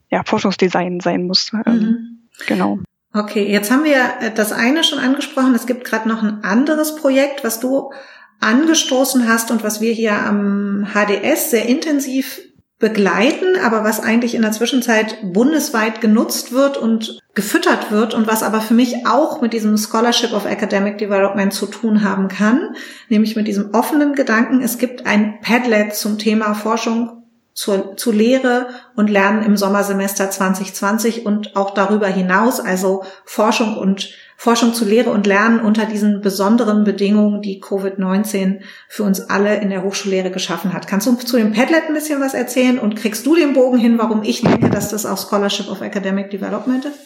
ja, 0.10 0.24
Forschungsdesign 0.26 1.00
sein 1.00 1.28
muss. 1.28 1.52
Ähm, 1.66 1.74
mhm. 1.74 2.20
Genau. 2.48 2.80
Okay, 3.14 3.52
jetzt 3.52 3.72
haben 3.72 3.84
wir 3.84 4.32
das 4.36 4.52
eine 4.52 4.84
schon 4.84 5.00
angesprochen. 5.00 5.56
Es 5.56 5.66
gibt 5.66 5.84
gerade 5.84 6.08
noch 6.08 6.22
ein 6.22 6.44
anderes 6.44 6.96
Projekt, 6.96 7.44
was 7.44 7.60
du 7.60 7.92
angestoßen 8.40 9.28
hast 9.28 9.52
und 9.52 9.64
was 9.64 9.82
wir 9.82 9.92
hier 9.92 10.14
am 10.14 10.88
HDS 10.94 11.52
sehr 11.52 11.66
intensiv 11.66 12.40
begleiten, 12.80 13.58
aber 13.62 13.84
was 13.84 14.00
eigentlich 14.00 14.34
in 14.36 14.42
der 14.42 14.54
Zwischenzeit 14.54 15.18
bundesweit 15.22 16.00
genutzt 16.00 16.54
wird 16.54 16.78
und 16.78 17.20
gefüttert 17.36 17.92
wird 17.92 18.14
und 18.14 18.26
was 18.26 18.42
aber 18.42 18.62
für 18.62 18.74
mich 18.74 19.06
auch 19.06 19.42
mit 19.42 19.52
diesem 19.52 19.78
Scholarship 19.78 20.32
of 20.32 20.46
Academic 20.46 20.98
Development 20.98 21.54
zu 21.54 21.66
tun 21.66 22.04
haben 22.04 22.30
kann, 22.30 22.76
nämlich 23.10 23.36
mit 23.36 23.48
diesem 23.48 23.74
offenen 23.74 24.14
Gedanken, 24.14 24.62
es 24.62 24.78
gibt 24.78 25.06
ein 25.06 25.42
Padlet 25.42 25.94
zum 25.94 26.18
Thema 26.18 26.54
Forschung 26.54 27.24
zur, 27.54 27.98
zu 27.98 28.14
Lehre 28.14 28.68
und 28.96 29.10
Lernen 29.10 29.44
im 29.44 29.58
Sommersemester 29.58 30.32
2020 30.32 31.26
und 31.26 31.58
auch 31.58 31.74
darüber 31.74 32.08
hinaus, 32.08 32.62
also 32.62 33.04
Forschung 33.26 33.78
und 33.78 34.14
Forschung 34.42 34.74
zu 34.74 34.86
Lehre 34.86 35.10
und 35.10 35.28
Lernen 35.28 35.60
unter 35.60 35.86
diesen 35.86 36.22
besonderen 36.22 36.86
Bedingungen, 36.86 37.42
die 37.42 37.62
Covid-19 37.62 38.62
für 38.88 39.04
uns 39.04 39.20
alle 39.20 39.60
in 39.60 39.70
der 39.70 39.84
Hochschullehre 39.84 40.32
geschaffen 40.32 40.72
hat. 40.72 40.88
Kannst 40.88 41.08
du 41.08 41.16
zu 41.16 41.36
dem 41.36 41.52
Padlet 41.52 41.84
ein 41.90 41.94
bisschen 41.94 42.22
was 42.22 42.34
erzählen 42.34 42.80
und 42.80 42.96
kriegst 42.96 43.26
du 43.26 43.36
den 43.36 43.52
Bogen 43.52 43.78
hin, 43.78 43.98
warum 43.98 44.24
ich 44.24 44.42
denke, 44.42 44.70
dass 44.70 44.92
das 44.92 45.06
auch 45.06 45.18
Scholarship 45.18 45.70
of 45.70 45.82
Academic 45.82 46.30
Development 46.30 46.86
ist? 46.86 46.98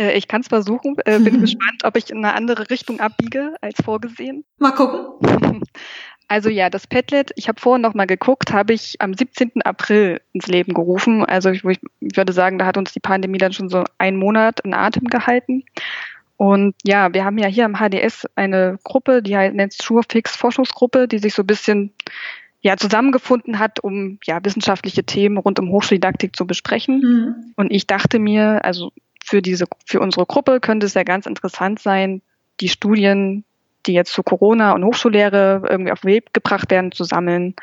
Äh, 0.00 0.16
ich 0.16 0.26
kann 0.26 0.40
es 0.40 0.48
versuchen, 0.48 0.96
äh, 1.04 1.18
bin 1.18 1.40
gespannt, 1.42 1.82
ob 1.84 1.98
ich 1.98 2.08
in 2.08 2.24
eine 2.24 2.34
andere 2.34 2.70
Richtung 2.70 2.98
abbiege 3.00 3.52
als 3.60 3.82
vorgesehen. 3.84 4.44
Mal 4.56 4.72
gucken. 4.72 5.60
Also 6.30 6.50
ja, 6.50 6.68
das 6.68 6.86
Padlet, 6.86 7.32
ich 7.36 7.48
habe 7.48 7.58
vorhin 7.58 7.80
noch 7.80 7.94
mal 7.94 8.06
geguckt, 8.06 8.52
habe 8.52 8.74
ich 8.74 8.96
am 8.98 9.14
17. 9.14 9.62
April 9.64 10.20
ins 10.34 10.46
Leben 10.46 10.74
gerufen. 10.74 11.24
Also 11.24 11.48
ich, 11.48 11.64
ich, 11.64 11.80
würde 12.16 12.34
sagen, 12.34 12.58
da 12.58 12.66
hat 12.66 12.76
uns 12.76 12.92
die 12.92 13.00
Pandemie 13.00 13.38
dann 13.38 13.54
schon 13.54 13.70
so 13.70 13.84
einen 13.96 14.18
Monat 14.18 14.60
in 14.60 14.74
Atem 14.74 15.06
gehalten. 15.06 15.64
Und 16.38 16.76
ja, 16.84 17.12
wir 17.12 17.24
haben 17.24 17.36
ja 17.36 17.48
hier 17.48 17.64
am 17.64 17.74
HDS 17.74 18.26
eine 18.36 18.78
Gruppe, 18.84 19.22
die 19.22 19.36
heißt 19.36 19.54
nennt 19.54 19.72
SureFix 19.72 20.36
Forschungsgruppe, 20.36 21.08
die 21.08 21.18
sich 21.18 21.34
so 21.34 21.42
ein 21.42 21.46
bisschen 21.46 21.92
ja 22.60 22.76
zusammengefunden 22.76 23.58
hat, 23.58 23.80
um 23.80 24.18
ja 24.24 24.38
wissenschaftliche 24.42 25.02
Themen 25.02 25.36
rund 25.36 25.58
um 25.58 25.70
Hochschuldidaktik 25.70 26.36
zu 26.36 26.46
besprechen. 26.46 27.00
Mhm. 27.00 27.52
Und 27.56 27.72
ich 27.72 27.88
dachte 27.88 28.20
mir, 28.20 28.64
also 28.64 28.92
für 29.22 29.42
diese 29.42 29.66
für 29.84 30.00
unsere 30.00 30.26
Gruppe 30.26 30.60
könnte 30.60 30.86
es 30.86 30.94
ja 30.94 31.02
ganz 31.02 31.26
interessant 31.26 31.80
sein, 31.80 32.22
die 32.60 32.68
Studien 32.68 33.44
die 33.86 33.94
jetzt 33.94 34.12
zu 34.12 34.22
Corona 34.22 34.72
und 34.72 34.84
Hochschullehre 34.84 35.62
irgendwie 35.68 35.92
auf 35.92 36.02
den 36.02 36.10
Weg 36.10 36.34
gebracht 36.34 36.70
werden, 36.70 36.92
zu 36.92 37.04
sammeln. 37.04 37.54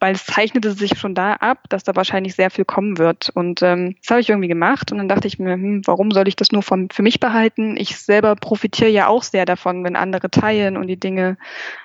Weil 0.00 0.14
es 0.14 0.24
zeichnete 0.24 0.72
sich 0.72 0.98
schon 0.98 1.14
da 1.14 1.34
ab, 1.34 1.68
dass 1.68 1.84
da 1.84 1.94
wahrscheinlich 1.94 2.34
sehr 2.34 2.50
viel 2.50 2.64
kommen 2.64 2.98
wird. 2.98 3.30
Und 3.34 3.62
ähm, 3.62 3.96
das 4.00 4.10
habe 4.10 4.20
ich 4.20 4.30
irgendwie 4.30 4.48
gemacht. 4.48 4.90
Und 4.90 4.98
dann 4.98 5.08
dachte 5.08 5.28
ich 5.28 5.38
mir, 5.38 5.52
hm, 5.52 5.82
warum 5.84 6.10
soll 6.10 6.26
ich 6.26 6.36
das 6.36 6.52
nur 6.52 6.62
von, 6.62 6.88
für 6.90 7.02
mich 7.02 7.20
behalten? 7.20 7.76
Ich 7.76 7.98
selber 7.98 8.34
profitiere 8.34 8.90
ja 8.90 9.06
auch 9.06 9.22
sehr 9.22 9.44
davon, 9.44 9.84
wenn 9.84 9.96
andere 9.96 10.30
teilen 10.30 10.76
und 10.76 10.86
die 10.86 10.98
Dinge 10.98 11.36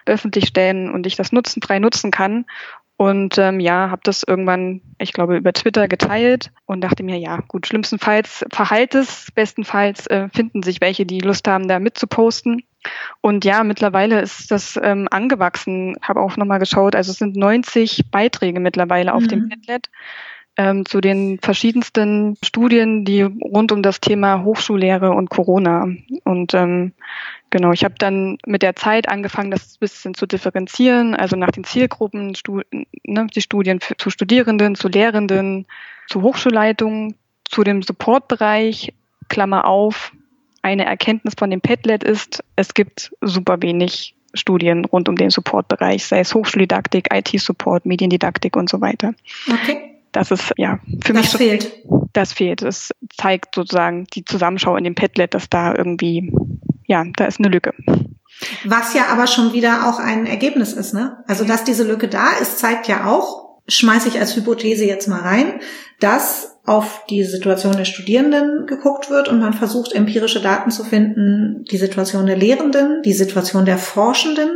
öffentlich 0.05 0.47
stellen 0.47 0.89
und 0.89 1.05
ich 1.05 1.15
das 1.15 1.31
nutzen, 1.31 1.61
frei 1.61 1.79
nutzen 1.79 2.09
kann. 2.09 2.45
Und 2.97 3.37
ähm, 3.37 3.59
ja, 3.59 3.89
habe 3.89 4.01
das 4.05 4.23
irgendwann, 4.23 4.81
ich 4.99 5.11
glaube, 5.11 5.35
über 5.35 5.51
Twitter 5.51 5.89
geteilt 5.89 6.51
und 6.65 6.79
dachte 6.81 7.03
mir, 7.03 7.17
ja, 7.17 7.41
gut, 7.47 7.67
schlimmstenfalls 7.67 8.45
verhalt 8.51 8.95
es, 8.95 9.31
bestenfalls 9.35 10.07
äh, 10.07 10.29
finden 10.33 10.63
sich 10.63 10.79
welche, 10.79 11.05
die 11.05 11.19
Lust 11.19 11.47
haben, 11.47 11.67
da 11.67 11.79
mitzuposten. 11.79 12.63
Und 13.21 13.45
ja, 13.45 13.63
mittlerweile 13.63 14.21
ist 14.21 14.51
das 14.51 14.79
ähm, 14.81 15.07
angewachsen. 15.11 15.95
Habe 16.01 16.21
auch 16.21 16.37
nochmal 16.37 16.59
geschaut. 16.59 16.95
Also 16.95 17.11
es 17.11 17.17
sind 17.17 17.35
90 17.35 18.11
Beiträge 18.11 18.59
mittlerweile 18.59 19.13
auf 19.13 19.23
mhm. 19.23 19.27
dem 19.27 19.49
Padlet 19.49 19.89
ähm, 20.57 20.85
zu 20.85 21.01
den 21.01 21.39
verschiedensten 21.39 22.37
Studien, 22.43 23.03
die 23.03 23.21
rund 23.21 23.71
um 23.71 23.81
das 23.81 23.99
Thema 23.99 24.43
Hochschullehre 24.43 25.11
und 25.11 25.29
Corona. 25.29 25.87
Und 26.23 26.53
ähm, 26.53 26.93
genau, 27.49 27.71
ich 27.71 27.83
habe 27.83 27.95
dann 27.97 28.37
mit 28.45 28.61
der 28.61 28.75
Zeit 28.75 29.09
angefangen, 29.09 29.51
das 29.51 29.75
ein 29.75 29.79
bisschen 29.79 30.13
zu 30.13 30.25
differenzieren, 30.25 31.15
also 31.15 31.35
nach 31.35 31.51
den 31.51 31.63
Zielgruppen, 31.63 32.35
Stu 32.35 32.61
ne, 32.71 33.27
die 33.27 33.41
Studien 33.41 33.81
für, 33.81 33.97
zu 33.97 34.09
Studierenden, 34.09 34.75
zu 34.75 34.87
Lehrenden, 34.87 35.65
zu 36.07 36.21
Hochschulleitungen, 36.21 37.15
zu 37.49 37.63
dem 37.63 37.81
Supportbereich, 37.81 38.93
Klammer 39.27 39.65
auf, 39.65 40.13
eine 40.65 40.85
Erkenntnis 40.85 41.35
von 41.37 41.51
dem 41.51 41.61
Padlet 41.61 42.03
ist, 42.03 42.43
es 42.55 42.73
gibt 42.73 43.11
super 43.21 43.61
wenig 43.61 44.15
Studien 44.33 44.83
rund 44.85 45.07
um 45.07 45.15
den 45.15 45.29
Supportbereich, 45.29 46.07
sei 46.07 46.21
es 46.21 46.33
Hochschuldidaktik, 46.33 47.13
IT-Support, 47.13 47.85
Mediendidaktik 47.85 48.55
und 48.55 48.67
so 48.67 48.81
weiter. 48.81 49.13
Okay. 49.47 49.91
Das 50.11 50.31
ist 50.31 50.53
ja 50.57 50.79
für 51.03 51.13
das 51.13 51.21
mich. 51.21 51.31
Das 51.31 51.35
fehlt. 51.35 51.71
Das 52.13 52.33
fehlt. 52.33 52.61
Das 52.63 52.91
zeigt 53.15 53.53
sozusagen 53.53 54.07
die 54.15 54.25
Zusammenschau 54.25 54.75
in 54.75 54.85
dem 54.85 54.95
Padlet, 54.95 55.35
dass 55.35 55.49
da 55.49 55.75
irgendwie, 55.75 56.33
ja, 56.87 57.03
da 57.15 57.25
ist 57.25 57.39
eine 57.39 57.49
Lücke. 57.49 57.73
Was 58.63 58.95
ja 58.95 59.05
aber 59.11 59.27
schon 59.27 59.53
wieder 59.53 59.87
auch 59.87 59.99
ein 59.99 60.25
Ergebnis 60.25 60.73
ist, 60.73 60.93
ne? 60.95 61.23
Also, 61.27 61.45
dass 61.45 61.63
diese 61.63 61.83
Lücke 61.83 62.07
da 62.07 62.31
ist, 62.41 62.57
zeigt 62.57 62.87
ja 62.87 63.05
auch, 63.05 63.44
schmeiße 63.67 64.07
ich 64.09 64.19
als 64.19 64.35
Hypothese 64.35 64.85
jetzt 64.85 65.07
mal 65.07 65.21
rein, 65.21 65.59
dass 65.99 66.55
auf 66.65 67.03
die 67.09 67.23
Situation 67.23 67.77
der 67.77 67.85
Studierenden 67.85 68.65
geguckt 68.65 69.09
wird 69.11 69.29
und 69.29 69.39
man 69.39 69.53
versucht, 69.53 69.93
empirische 69.93 70.41
Daten 70.41 70.71
zu 70.71 70.83
finden, 70.83 71.63
die 71.69 71.77
Situation 71.77 72.25
der 72.25 72.37
Lehrenden, 72.37 73.03
die 73.03 73.13
Situation 73.13 73.65
der 73.65 73.77
Forschenden, 73.77 74.49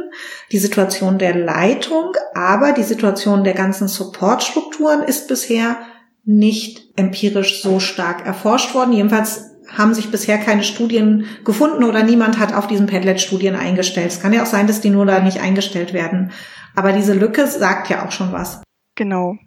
die 0.52 0.58
Situation 0.58 1.20
der 1.20 1.36
Leitung, 1.36 2.14
aber 2.34 2.72
die 2.72 2.84
Situation 2.84 3.44
der 3.44 3.54
ganzen 3.54 3.88
Supportstrukturen 3.88 5.04
ist 5.04 5.28
bisher 5.28 5.78
nicht 6.26 6.90
empirisch 6.96 7.62
so 7.62 7.80
stark 7.80 8.26
erforscht 8.26 8.74
worden. 8.74 8.94
Jedenfalls 8.94 9.52
haben 9.68 9.94
sich 9.94 10.10
bisher 10.10 10.40
keine 10.40 10.64
Studien 10.64 11.26
gefunden 11.46 11.84
oder 11.84 12.02
niemand 12.04 12.40
hat 12.40 12.56
auf 12.56 12.66
diesen 12.66 12.88
Padlet-Studien 12.88 13.56
eingestellt. 13.56 14.08
Es 14.08 14.20
kann 14.20 14.34
ja 14.34 14.42
auch 14.42 14.48
sein, 14.48 14.66
dass 14.66 14.82
die 14.82 14.90
nur 14.90 15.06
da 15.06 15.20
nicht 15.20 15.42
eingestellt 15.42 15.94
werden. 15.94 16.32
Aber 16.76 16.92
diese 16.92 17.14
Lücke 17.14 17.46
sagt 17.46 17.90
ja 17.90 18.06
auch 18.06 18.12
schon 18.12 18.32
was. 18.32 18.62
Genau. 19.00 19.38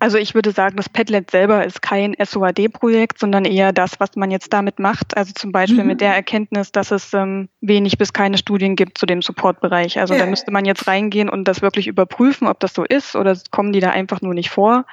Also 0.00 0.16
ich 0.16 0.34
würde 0.34 0.52
sagen, 0.52 0.78
das 0.78 0.88
Padlet 0.88 1.30
selber 1.30 1.66
ist 1.66 1.82
kein 1.82 2.16
SOAD-Projekt, 2.18 3.18
sondern 3.18 3.44
eher 3.44 3.74
das, 3.74 4.00
was 4.00 4.16
man 4.16 4.30
jetzt 4.30 4.54
damit 4.54 4.78
macht. 4.78 5.16
Also 5.18 5.32
zum 5.34 5.52
Beispiel 5.52 5.82
mhm. 5.82 5.88
mit 5.88 6.00
der 6.00 6.14
Erkenntnis, 6.14 6.72
dass 6.72 6.90
es 6.90 7.12
ähm, 7.12 7.50
wenig 7.60 7.98
bis 7.98 8.14
keine 8.14 8.38
Studien 8.38 8.74
gibt 8.74 8.96
zu 8.96 9.04
dem 9.04 9.20
Support-Bereich. 9.20 10.00
Also 10.00 10.14
ja. 10.14 10.20
da 10.20 10.26
müsste 10.26 10.50
man 10.50 10.64
jetzt 10.64 10.88
reingehen 10.88 11.28
und 11.28 11.44
das 11.44 11.60
wirklich 11.60 11.88
überprüfen, 11.88 12.48
ob 12.48 12.58
das 12.58 12.72
so 12.72 12.84
ist 12.84 13.14
oder 13.14 13.38
kommen 13.50 13.74
die 13.74 13.80
da 13.80 13.90
einfach 13.90 14.22
nur 14.22 14.32
nicht 14.32 14.48
vor. 14.48 14.86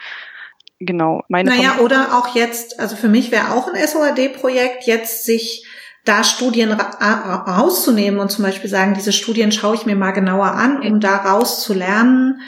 Genau. 0.79 1.23
Meine 1.29 1.51
naja, 1.51 1.71
Kom 1.77 1.85
oder 1.85 2.17
auch 2.17 2.35
jetzt, 2.35 2.77
also 2.79 2.97
für 2.97 3.09
mich 3.09 3.31
wäre 3.31 3.53
auch 3.53 3.73
ein 3.73 3.87
SOAD-Projekt, 3.87 4.83
jetzt 4.85 5.25
sich 5.25 5.65
da 6.03 6.23
Studien 6.25 6.71
ra 6.71 7.45
rauszunehmen 7.47 8.19
und 8.19 8.31
zum 8.31 8.43
Beispiel 8.43 8.69
sagen, 8.69 8.95
diese 8.95 9.13
Studien 9.13 9.51
schaue 9.51 9.75
ich 9.75 9.85
mir 9.85 9.95
mal 9.95 10.11
genauer 10.11 10.51
an, 10.51 10.81
um 10.81 10.99
daraus 10.99 11.63
zu 11.63 11.73
lernen, 11.73 12.41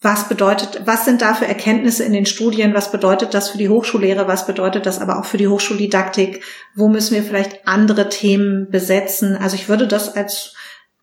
was 0.00 0.28
bedeutet, 0.28 0.82
was 0.84 1.04
sind 1.04 1.22
da 1.22 1.34
für 1.34 1.46
Erkenntnisse 1.46 2.04
in 2.04 2.12
den 2.12 2.26
Studien, 2.26 2.72
was 2.72 2.92
bedeutet 2.92 3.34
das 3.34 3.50
für 3.50 3.58
die 3.58 3.68
Hochschullehre, 3.68 4.28
was 4.28 4.46
bedeutet 4.46 4.86
das 4.86 5.00
aber 5.00 5.18
auch 5.18 5.24
für 5.24 5.38
die 5.38 5.48
Hochschuldidaktik, 5.48 6.44
wo 6.76 6.88
müssen 6.88 7.14
wir 7.14 7.24
vielleicht 7.24 7.66
andere 7.66 8.08
Themen 8.08 8.70
besetzen. 8.70 9.36
Also 9.36 9.56
ich 9.56 9.68
würde 9.68 9.88
das 9.88 10.14
als, 10.14 10.54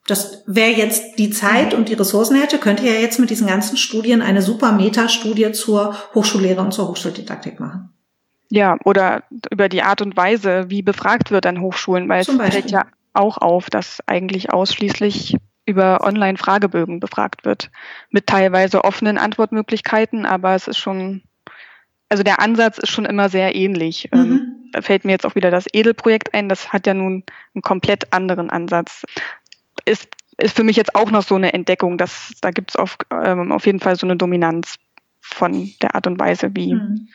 das 0.07 0.43
wer 0.47 0.71
jetzt 0.71 1.19
die 1.19 1.29
Zeit 1.29 1.73
und 1.73 1.89
die 1.89 1.93
Ressourcen 1.93 2.39
hätte, 2.39 2.57
könnte 2.57 2.85
ja 2.85 2.93
jetzt 2.93 3.19
mit 3.19 3.29
diesen 3.29 3.47
ganzen 3.47 3.75
Studien 3.75 4.21
eine 4.21 4.41
super 4.41 4.71
Metastudie 4.71 5.51
zur 5.51 5.95
Hochschullehre 6.13 6.61
und 6.61 6.73
zur 6.73 6.87
Hochschuldidaktik 6.87 7.59
machen. 7.59 7.89
Ja, 8.49 8.77
oder 8.85 9.23
über 9.51 9.67
die 9.67 9.81
Art 9.81 10.01
und 10.01 10.15
Weise, 10.15 10.65
wie 10.69 10.83
befragt 10.83 11.31
wird 11.31 11.45
an 11.45 11.59
Hochschulen, 11.59 12.07
weil 12.07 12.23
Zum 12.23 12.39
es 12.39 12.53
fällt 12.53 12.71
ja 12.71 12.85
auch 13.13 13.37
auf, 13.39 13.69
dass 13.69 13.99
eigentlich 14.05 14.53
ausschließlich 14.53 15.35
über 15.65 16.01
Online-Fragebögen 16.03 16.99
befragt 16.99 17.45
wird, 17.45 17.71
mit 18.09 18.27
teilweise 18.27 18.83
offenen 18.83 19.17
Antwortmöglichkeiten, 19.17 20.25
aber 20.25 20.55
es 20.55 20.67
ist 20.67 20.77
schon, 20.77 21.23
also 22.09 22.23
der 22.23 22.39
Ansatz 22.39 22.77
ist 22.77 22.91
schon 22.91 23.05
immer 23.05 23.29
sehr 23.29 23.55
ähnlich. 23.55 24.09
Ähm, 24.11 24.29
mhm. 24.29 24.69
Da 24.71 24.81
fällt 24.81 25.05
mir 25.05 25.11
jetzt 25.11 25.25
auch 25.25 25.35
wieder 25.35 25.51
das 25.51 25.65
Edel-Projekt 25.71 26.33
ein, 26.33 26.49
das 26.49 26.71
hat 26.71 26.85
ja 26.85 26.93
nun 26.93 27.23
einen 27.53 27.61
komplett 27.61 28.13
anderen 28.13 28.49
Ansatz. 28.49 29.05
Ist, 29.85 30.07
ist 30.37 30.55
für 30.55 30.63
mich 30.63 30.75
jetzt 30.75 30.95
auch 30.95 31.11
noch 31.11 31.23
so 31.23 31.35
eine 31.35 31.53
Entdeckung, 31.53 31.97
dass 31.97 32.33
da 32.41 32.51
gibt 32.51 32.71
es 32.71 32.75
auf, 32.75 32.97
ähm, 33.11 33.51
auf 33.51 33.65
jeden 33.65 33.79
Fall 33.79 33.95
so 33.95 34.05
eine 34.05 34.17
Dominanz 34.17 34.75
von 35.21 35.71
der 35.81 35.95
Art 35.95 36.07
und 36.07 36.19
Weise, 36.19 36.51
wie. 36.53 36.75
Mhm. 36.75 37.07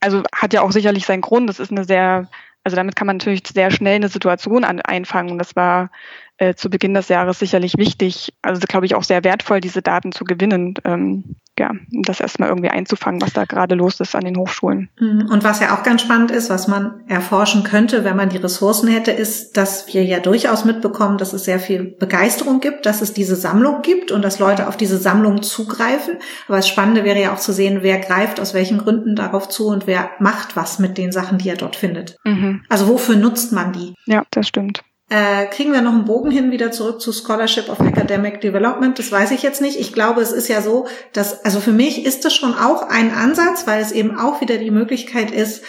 Also 0.00 0.22
hat 0.34 0.52
ja 0.52 0.62
auch 0.62 0.72
sicherlich 0.72 1.04
seinen 1.04 1.20
Grund. 1.22 1.48
Das 1.48 1.60
ist 1.60 1.70
eine 1.70 1.84
sehr, 1.84 2.28
also 2.64 2.76
damit 2.76 2.96
kann 2.96 3.06
man 3.06 3.16
natürlich 3.16 3.42
sehr 3.46 3.70
schnell 3.70 3.96
eine 3.96 4.08
Situation 4.08 4.64
an, 4.64 4.80
einfangen. 4.80 5.38
Das 5.38 5.56
war 5.56 5.90
äh, 6.38 6.54
zu 6.54 6.70
Beginn 6.70 6.94
des 6.94 7.08
Jahres 7.08 7.38
sicherlich 7.38 7.76
wichtig, 7.76 8.32
also 8.42 8.60
glaube 8.66 8.86
ich 8.86 8.94
auch 8.94 9.02
sehr 9.02 9.24
wertvoll, 9.24 9.60
diese 9.60 9.82
Daten 9.82 10.12
zu 10.12 10.24
gewinnen. 10.24 10.74
Ähm, 10.84 11.36
ja, 11.58 11.70
um 11.70 12.02
das 12.02 12.20
erstmal 12.20 12.48
irgendwie 12.48 12.70
einzufangen, 12.70 13.20
was 13.20 13.32
da 13.32 13.44
gerade 13.44 13.74
los 13.74 13.98
ist 13.98 14.14
an 14.14 14.24
den 14.24 14.36
Hochschulen. 14.36 14.88
Mhm. 15.00 15.28
Und 15.30 15.42
was 15.42 15.58
ja 15.58 15.76
auch 15.76 15.82
ganz 15.82 16.02
spannend 16.02 16.30
ist, 16.30 16.50
was 16.50 16.68
man 16.68 17.00
erforschen 17.08 17.64
könnte, 17.64 18.04
wenn 18.04 18.16
man 18.16 18.28
die 18.28 18.36
Ressourcen 18.36 18.88
hätte, 18.88 19.10
ist, 19.10 19.56
dass 19.56 19.92
wir 19.92 20.04
ja 20.04 20.20
durchaus 20.20 20.64
mitbekommen, 20.64 21.18
dass 21.18 21.32
es 21.32 21.44
sehr 21.44 21.58
viel 21.58 21.96
Begeisterung 21.98 22.60
gibt, 22.60 22.86
dass 22.86 23.02
es 23.02 23.12
diese 23.12 23.34
Sammlung 23.34 23.82
gibt 23.82 24.12
und 24.12 24.22
dass 24.22 24.38
Leute 24.38 24.68
auf 24.68 24.76
diese 24.76 24.98
Sammlung 24.98 25.42
zugreifen. 25.42 26.18
Aber 26.46 26.58
das 26.58 26.68
Spannende 26.68 27.04
wäre 27.04 27.20
ja 27.20 27.34
auch 27.34 27.40
zu 27.40 27.52
sehen, 27.52 27.78
wer 27.82 27.98
greift 27.98 28.38
aus 28.38 28.54
welchen 28.54 28.78
Gründen 28.78 29.16
darauf 29.16 29.48
zu 29.48 29.66
und 29.66 29.88
wer 29.88 30.10
macht 30.20 30.54
was 30.54 30.78
mit 30.78 30.96
den 30.96 31.10
Sachen, 31.10 31.38
die 31.38 31.48
er 31.48 31.56
dort 31.56 31.74
findet. 31.74 32.16
Mhm. 32.24 32.62
Also 32.68 32.86
wofür 32.86 33.16
nutzt 33.16 33.52
man 33.52 33.72
die? 33.72 33.94
Ja, 34.06 34.22
das 34.30 34.46
stimmt. 34.46 34.84
Äh, 35.10 35.46
kriegen 35.46 35.72
wir 35.72 35.80
noch 35.80 35.92
einen 35.92 36.04
Bogen 36.04 36.30
hin 36.30 36.50
wieder 36.50 36.70
zurück 36.70 37.00
zu 37.00 37.12
Scholarship 37.12 37.70
of 37.70 37.80
Academic 37.80 38.42
Development? 38.42 38.98
Das 38.98 39.10
weiß 39.10 39.30
ich 39.30 39.42
jetzt 39.42 39.62
nicht. 39.62 39.80
Ich 39.80 39.94
glaube, 39.94 40.20
es 40.20 40.32
ist 40.32 40.48
ja 40.48 40.60
so, 40.60 40.86
dass, 41.14 41.44
also 41.46 41.60
für 41.60 41.72
mich 41.72 42.04
ist 42.04 42.26
das 42.26 42.34
schon 42.34 42.54
auch 42.54 42.82
ein 42.82 43.14
Ansatz, 43.14 43.66
weil 43.66 43.80
es 43.80 43.92
eben 43.92 44.18
auch 44.18 44.42
wieder 44.42 44.58
die 44.58 44.70
Möglichkeit 44.70 45.30
ist, 45.30 45.62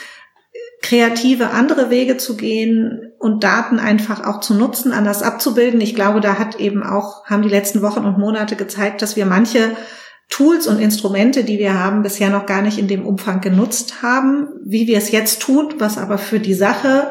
kreative 0.82 1.52
andere 1.52 1.90
Wege 1.90 2.18
zu 2.18 2.36
gehen 2.36 3.14
und 3.18 3.44
Daten 3.44 3.80
einfach 3.80 4.26
auch 4.26 4.42
zu 4.42 4.54
nutzen, 4.54 4.92
anders 4.92 5.24
abzubilden. 5.24 5.80
Ich 5.80 5.96
glaube, 5.96 6.20
da 6.20 6.38
hat 6.38 6.60
eben 6.60 6.84
auch, 6.84 7.26
haben 7.26 7.42
die 7.42 7.50
letzten 7.50 7.82
Wochen 7.82 8.06
und 8.06 8.18
Monate 8.18 8.56
gezeigt, 8.58 9.02
dass 9.02 9.16
wir 9.16 9.26
manche 9.26 9.76
Tools 10.30 10.68
und 10.68 10.80
Instrumente, 10.80 11.44
die 11.44 11.60
wir 11.60 11.74
haben, 11.74 12.04
bisher 12.04 12.30
noch 12.30 12.46
gar 12.46 12.62
nicht 12.62 12.78
in 12.78 12.88
dem 12.88 13.06
Umfang 13.06 13.42
genutzt 13.42 14.02
haben, 14.02 14.50
wie 14.64 14.88
wir 14.88 14.98
es 14.98 15.12
jetzt 15.12 15.42
tun, 15.42 15.76
was 15.80 15.98
aber 15.98 16.18
für 16.18 16.40
die 16.40 16.54
Sache 16.54 17.08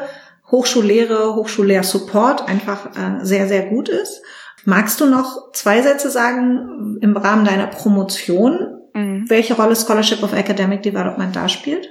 Hochschullehre, 0.51 1.35
Hochschullehrsupport 1.35 2.47
einfach 2.47 2.87
äh, 2.95 3.25
sehr, 3.25 3.47
sehr 3.47 3.67
gut 3.67 3.89
ist. 3.89 4.21
Magst 4.65 4.99
du 4.99 5.05
noch 5.05 5.51
zwei 5.53 5.81
Sätze 5.81 6.09
sagen 6.09 6.97
im 7.01 7.15
Rahmen 7.15 7.45
deiner 7.45 7.67
Promotion, 7.67 8.79
mhm. 8.93 9.25
welche 9.29 9.55
Rolle 9.55 9.75
Scholarship 9.75 10.23
of 10.23 10.33
Academic 10.33 10.83
Development 10.83 11.35
da 11.35 11.47
spielt? 11.47 11.89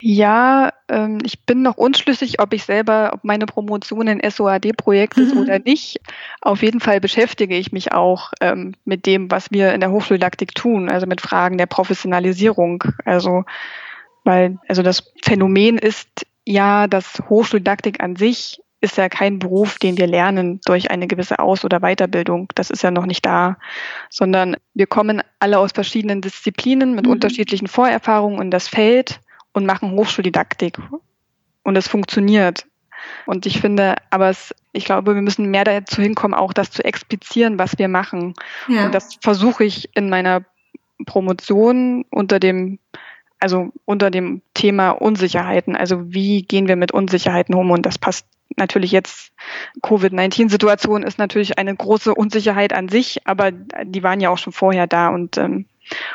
Ja, 0.00 0.70
ähm, 0.88 1.18
ich 1.24 1.44
bin 1.44 1.62
noch 1.62 1.76
unschlüssig, 1.76 2.40
ob 2.40 2.52
ich 2.52 2.64
selber, 2.64 3.10
ob 3.14 3.24
meine 3.24 3.46
Promotion 3.46 4.08
ein 4.08 4.20
SOAD-Projekt 4.28 5.16
ist 5.18 5.34
mhm. 5.34 5.40
oder 5.40 5.58
nicht. 5.58 6.00
Auf 6.40 6.62
jeden 6.62 6.80
Fall 6.80 7.00
beschäftige 7.00 7.56
ich 7.56 7.72
mich 7.72 7.92
auch 7.92 8.32
ähm, 8.40 8.74
mit 8.84 9.06
dem, 9.06 9.30
was 9.30 9.50
wir 9.50 9.72
in 9.72 9.80
der 9.80 9.90
Hochschuldidaktik 9.90 10.54
tun, 10.54 10.90
also 10.90 11.06
mit 11.06 11.20
Fragen 11.20 11.58
der 11.58 11.66
Professionalisierung. 11.66 12.84
Also, 13.04 13.44
weil, 14.24 14.58
also 14.68 14.82
das 14.82 15.12
Phänomen 15.22 15.78
ist 15.78 16.26
ja, 16.46 16.86
das 16.86 17.20
Hochschuldidaktik 17.28 18.02
an 18.02 18.16
sich 18.16 18.60
ist 18.80 18.96
ja 18.96 19.08
kein 19.08 19.38
Beruf, 19.38 19.78
den 19.78 19.98
wir 19.98 20.06
lernen 20.06 20.60
durch 20.64 20.90
eine 20.90 21.06
gewisse 21.06 21.38
Aus- 21.38 21.64
oder 21.64 21.80
Weiterbildung. 21.80 22.48
Das 22.54 22.70
ist 22.70 22.82
ja 22.82 22.90
noch 22.90 23.06
nicht 23.06 23.26
da, 23.26 23.56
sondern 24.10 24.56
wir 24.74 24.86
kommen 24.86 25.22
alle 25.40 25.58
aus 25.58 25.72
verschiedenen 25.72 26.20
Disziplinen 26.20 26.94
mit 26.94 27.06
mhm. 27.06 27.12
unterschiedlichen 27.12 27.66
Vorerfahrungen 27.66 28.40
in 28.40 28.50
das 28.50 28.68
Feld 28.68 29.20
und 29.52 29.66
machen 29.66 29.92
Hochschuldidaktik. 29.92 30.78
Und 31.64 31.76
es 31.76 31.88
funktioniert. 31.88 32.66
Und 33.24 33.44
ich 33.46 33.60
finde, 33.60 33.96
aber 34.10 34.30
es, 34.30 34.54
ich 34.72 34.84
glaube, 34.84 35.14
wir 35.14 35.22
müssen 35.22 35.50
mehr 35.50 35.64
dazu 35.64 36.00
hinkommen, 36.00 36.34
auch 36.38 36.52
das 36.52 36.70
zu 36.70 36.84
explizieren, 36.84 37.58
was 37.58 37.78
wir 37.78 37.88
machen. 37.88 38.34
Ja. 38.68 38.86
Und 38.86 38.94
das 38.94 39.18
versuche 39.20 39.64
ich 39.64 39.96
in 39.96 40.10
meiner 40.10 40.44
Promotion 41.06 42.04
unter 42.10 42.38
dem 42.38 42.78
also 43.38 43.70
unter 43.84 44.10
dem 44.10 44.42
Thema 44.54 44.90
Unsicherheiten. 44.90 45.76
Also 45.76 46.12
wie 46.12 46.42
gehen 46.42 46.68
wir 46.68 46.76
mit 46.76 46.92
Unsicherheiten 46.92 47.54
um? 47.54 47.70
Und 47.70 47.86
das 47.86 47.98
passt 47.98 48.26
natürlich 48.56 48.92
jetzt. 48.92 49.32
Covid-19-Situation 49.82 51.02
ist 51.02 51.18
natürlich 51.18 51.58
eine 51.58 51.74
große 51.74 52.14
Unsicherheit 52.14 52.72
an 52.72 52.88
sich, 52.88 53.26
aber 53.26 53.50
die 53.52 54.02
waren 54.02 54.20
ja 54.20 54.30
auch 54.30 54.38
schon 54.38 54.52
vorher 54.52 54.86
da 54.86 55.08
und 55.08 55.36
ähm, 55.36 55.66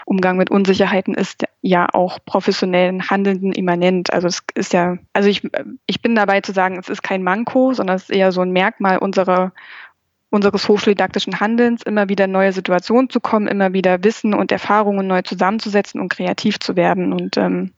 Umgang 0.05 0.37
mit 0.37 0.51
Unsicherheiten 0.51 1.13
ist 1.13 1.45
ja 1.61 1.87
auch 1.93 2.19
professionellen 2.25 3.09
Handelnden 3.09 3.53
immanent. 3.53 4.11
Also 4.11 4.27
es 4.27 4.43
ist 4.53 4.73
ja, 4.73 4.97
also 5.13 5.29
ich, 5.29 5.47
ich 5.85 6.01
bin 6.01 6.15
dabei 6.15 6.41
zu 6.41 6.51
sagen, 6.51 6.77
es 6.77 6.89
ist 6.89 7.03
kein 7.03 7.23
Manko, 7.23 7.73
sondern 7.73 7.95
es 7.95 8.03
ist 8.03 8.11
eher 8.11 8.31
so 8.31 8.41
ein 8.41 8.51
Merkmal 8.51 8.97
unserer 8.97 9.53
unseres 10.31 10.67
hochschuldidaktischen 10.67 11.39
Handelns, 11.39 11.83
immer 11.83 12.09
wieder 12.09 12.25
neue 12.25 12.53
Situationen 12.53 13.09
zu 13.09 13.19
kommen, 13.19 13.47
immer 13.47 13.73
wieder 13.73 14.03
Wissen 14.03 14.33
und 14.33 14.51
Erfahrungen 14.51 15.05
neu 15.05 15.21
zusammenzusetzen 15.21 16.01
und 16.01 16.09
kreativ 16.09 16.59
zu 16.59 16.75
werden. 16.75 17.13
Und 17.13 17.37
ähm, 17.37 17.73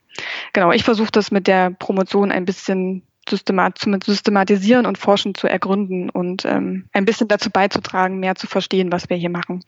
genau, 0.53 0.71
ich 0.71 0.83
versuche 0.83 1.11
das 1.11 1.31
mit 1.31 1.47
der 1.47 1.71
Promotion 1.71 2.31
ein 2.31 2.45
bisschen 2.45 3.03
systemat 3.27 3.77
zu 3.77 3.89
systematisieren 4.05 4.85
und 4.85 4.97
forschen 4.97 5.33
zu 5.33 5.47
ergründen 5.47 6.09
und 6.09 6.45
ähm, 6.45 6.85
ein 6.93 7.05
bisschen 7.05 7.27
dazu 7.27 7.49
beizutragen, 7.49 8.19
mehr 8.19 8.35
zu 8.35 8.47
verstehen, 8.47 8.91
was 8.91 9.09
wir 9.09 9.17
hier 9.17 9.29
machen. 9.29 9.63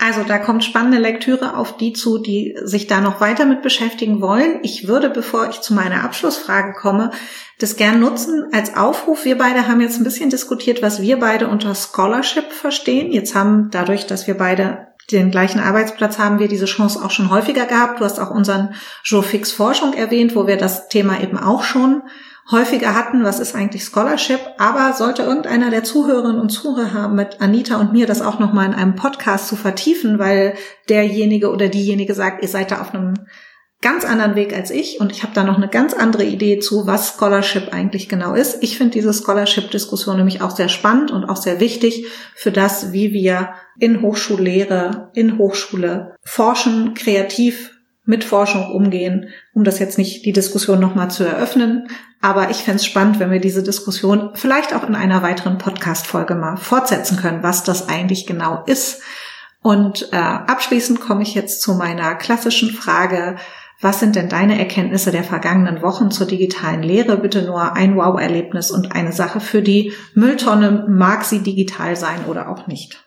Also 0.00 0.22
da 0.22 0.38
kommt 0.38 0.62
spannende 0.62 0.98
Lektüre 0.98 1.56
auf 1.56 1.76
die 1.76 1.92
zu, 1.92 2.18
die 2.18 2.56
sich 2.62 2.86
da 2.86 3.00
noch 3.00 3.20
weiter 3.20 3.46
mit 3.46 3.62
beschäftigen 3.62 4.20
wollen. 4.20 4.60
Ich 4.62 4.86
würde, 4.86 5.10
bevor 5.10 5.48
ich 5.50 5.60
zu 5.60 5.74
meiner 5.74 6.04
Abschlussfrage 6.04 6.74
komme, 6.74 7.10
das 7.58 7.74
gern 7.74 7.98
nutzen 7.98 8.46
als 8.52 8.76
Aufruf. 8.76 9.24
Wir 9.24 9.36
beide 9.36 9.66
haben 9.66 9.80
jetzt 9.80 9.98
ein 9.98 10.04
bisschen 10.04 10.30
diskutiert, 10.30 10.82
was 10.82 11.02
wir 11.02 11.18
beide 11.18 11.48
unter 11.48 11.74
Scholarship 11.74 12.52
verstehen. 12.52 13.10
Jetzt 13.10 13.34
haben 13.34 13.70
dadurch, 13.72 14.06
dass 14.06 14.28
wir 14.28 14.34
beide 14.34 14.86
den 15.10 15.32
gleichen 15.32 15.58
Arbeitsplatz 15.58 16.18
haben 16.18 16.38
wir 16.38 16.48
diese 16.48 16.66
Chance 16.66 17.02
auch 17.02 17.10
schon 17.10 17.30
häufiger 17.30 17.66
gehabt. 17.66 17.98
Du 17.98 18.04
hast 18.04 18.20
auch 18.20 18.30
unseren 18.30 18.74
Joe 19.02 19.22
Fix 19.22 19.50
Forschung 19.50 19.94
erwähnt, 19.94 20.36
wo 20.36 20.46
wir 20.46 20.58
das 20.58 20.88
Thema 20.88 21.20
eben 21.20 21.38
auch 21.38 21.64
schon 21.64 22.02
häufiger 22.50 22.94
hatten, 22.94 23.24
was 23.24 23.40
ist 23.40 23.54
eigentlich 23.54 23.84
Scholarship, 23.84 24.40
aber 24.58 24.94
sollte 24.94 25.22
irgendeiner 25.22 25.70
der 25.70 25.84
Zuhörerinnen 25.84 26.40
und 26.40 26.50
Zuhörer 26.50 26.92
haben, 26.94 27.14
mit 27.14 27.40
Anita 27.40 27.76
und 27.76 27.92
mir 27.92 28.06
das 28.06 28.22
auch 28.22 28.38
nochmal 28.38 28.66
in 28.66 28.74
einem 28.74 28.94
Podcast 28.94 29.48
zu 29.48 29.56
vertiefen, 29.56 30.18
weil 30.18 30.54
derjenige 30.88 31.50
oder 31.50 31.68
diejenige 31.68 32.14
sagt, 32.14 32.42
ihr 32.42 32.48
seid 32.48 32.70
da 32.70 32.80
auf 32.80 32.94
einem 32.94 33.14
ganz 33.80 34.04
anderen 34.04 34.34
Weg 34.34 34.56
als 34.56 34.70
ich 34.70 34.98
und 35.00 35.12
ich 35.12 35.22
habe 35.22 35.34
da 35.34 35.44
noch 35.44 35.56
eine 35.56 35.68
ganz 35.68 35.94
andere 35.94 36.24
Idee 36.24 36.58
zu, 36.58 36.86
was 36.86 37.14
Scholarship 37.14 37.72
eigentlich 37.72 38.08
genau 38.08 38.34
ist. 38.34 38.62
Ich 38.62 38.76
finde 38.76 38.94
diese 38.94 39.12
Scholarship-Diskussion 39.12 40.16
nämlich 40.16 40.42
auch 40.42 40.50
sehr 40.50 40.68
spannend 40.68 41.12
und 41.12 41.26
auch 41.26 41.36
sehr 41.36 41.60
wichtig 41.60 42.06
für 42.34 42.50
das, 42.50 42.92
wie 42.92 43.12
wir 43.12 43.50
in 43.78 44.02
Hochschullehre, 44.02 45.10
in 45.14 45.38
Hochschule 45.38 46.16
forschen, 46.24 46.94
kreativ 46.94 47.77
mit 48.08 48.24
Forschung 48.24 48.70
umgehen, 48.72 49.28
um 49.52 49.64
das 49.64 49.78
jetzt 49.78 49.98
nicht 49.98 50.24
die 50.24 50.32
Diskussion 50.32 50.80
nochmal 50.80 51.10
zu 51.10 51.24
eröffnen. 51.24 51.88
Aber 52.22 52.48
ich 52.48 52.56
fände 52.56 52.76
es 52.76 52.86
spannend, 52.86 53.20
wenn 53.20 53.30
wir 53.30 53.38
diese 53.38 53.62
Diskussion 53.62 54.30
vielleicht 54.32 54.74
auch 54.74 54.82
in 54.88 54.94
einer 54.94 55.22
weiteren 55.22 55.58
Podcast-Folge 55.58 56.34
mal 56.34 56.56
fortsetzen 56.56 57.18
können, 57.18 57.42
was 57.42 57.64
das 57.64 57.90
eigentlich 57.90 58.26
genau 58.26 58.64
ist. 58.64 59.02
Und 59.62 60.08
äh, 60.12 60.16
abschließend 60.16 61.00
komme 61.00 61.22
ich 61.22 61.34
jetzt 61.34 61.60
zu 61.60 61.74
meiner 61.74 62.14
klassischen 62.14 62.70
Frage, 62.70 63.36
was 63.82 64.00
sind 64.00 64.16
denn 64.16 64.30
deine 64.30 64.58
Erkenntnisse 64.58 65.12
der 65.12 65.22
vergangenen 65.22 65.82
Wochen 65.82 66.10
zur 66.10 66.26
digitalen 66.26 66.82
Lehre? 66.82 67.18
Bitte 67.18 67.42
nur 67.42 67.74
ein 67.74 67.94
Wow-Erlebnis 67.94 68.70
und 68.70 68.92
eine 68.92 69.12
Sache 69.12 69.40
für 69.40 69.60
die 69.60 69.92
Mülltonne. 70.14 70.86
Mag 70.88 71.24
sie 71.24 71.42
digital 71.42 71.94
sein 71.94 72.24
oder 72.24 72.48
auch 72.48 72.66
nicht? 72.68 73.04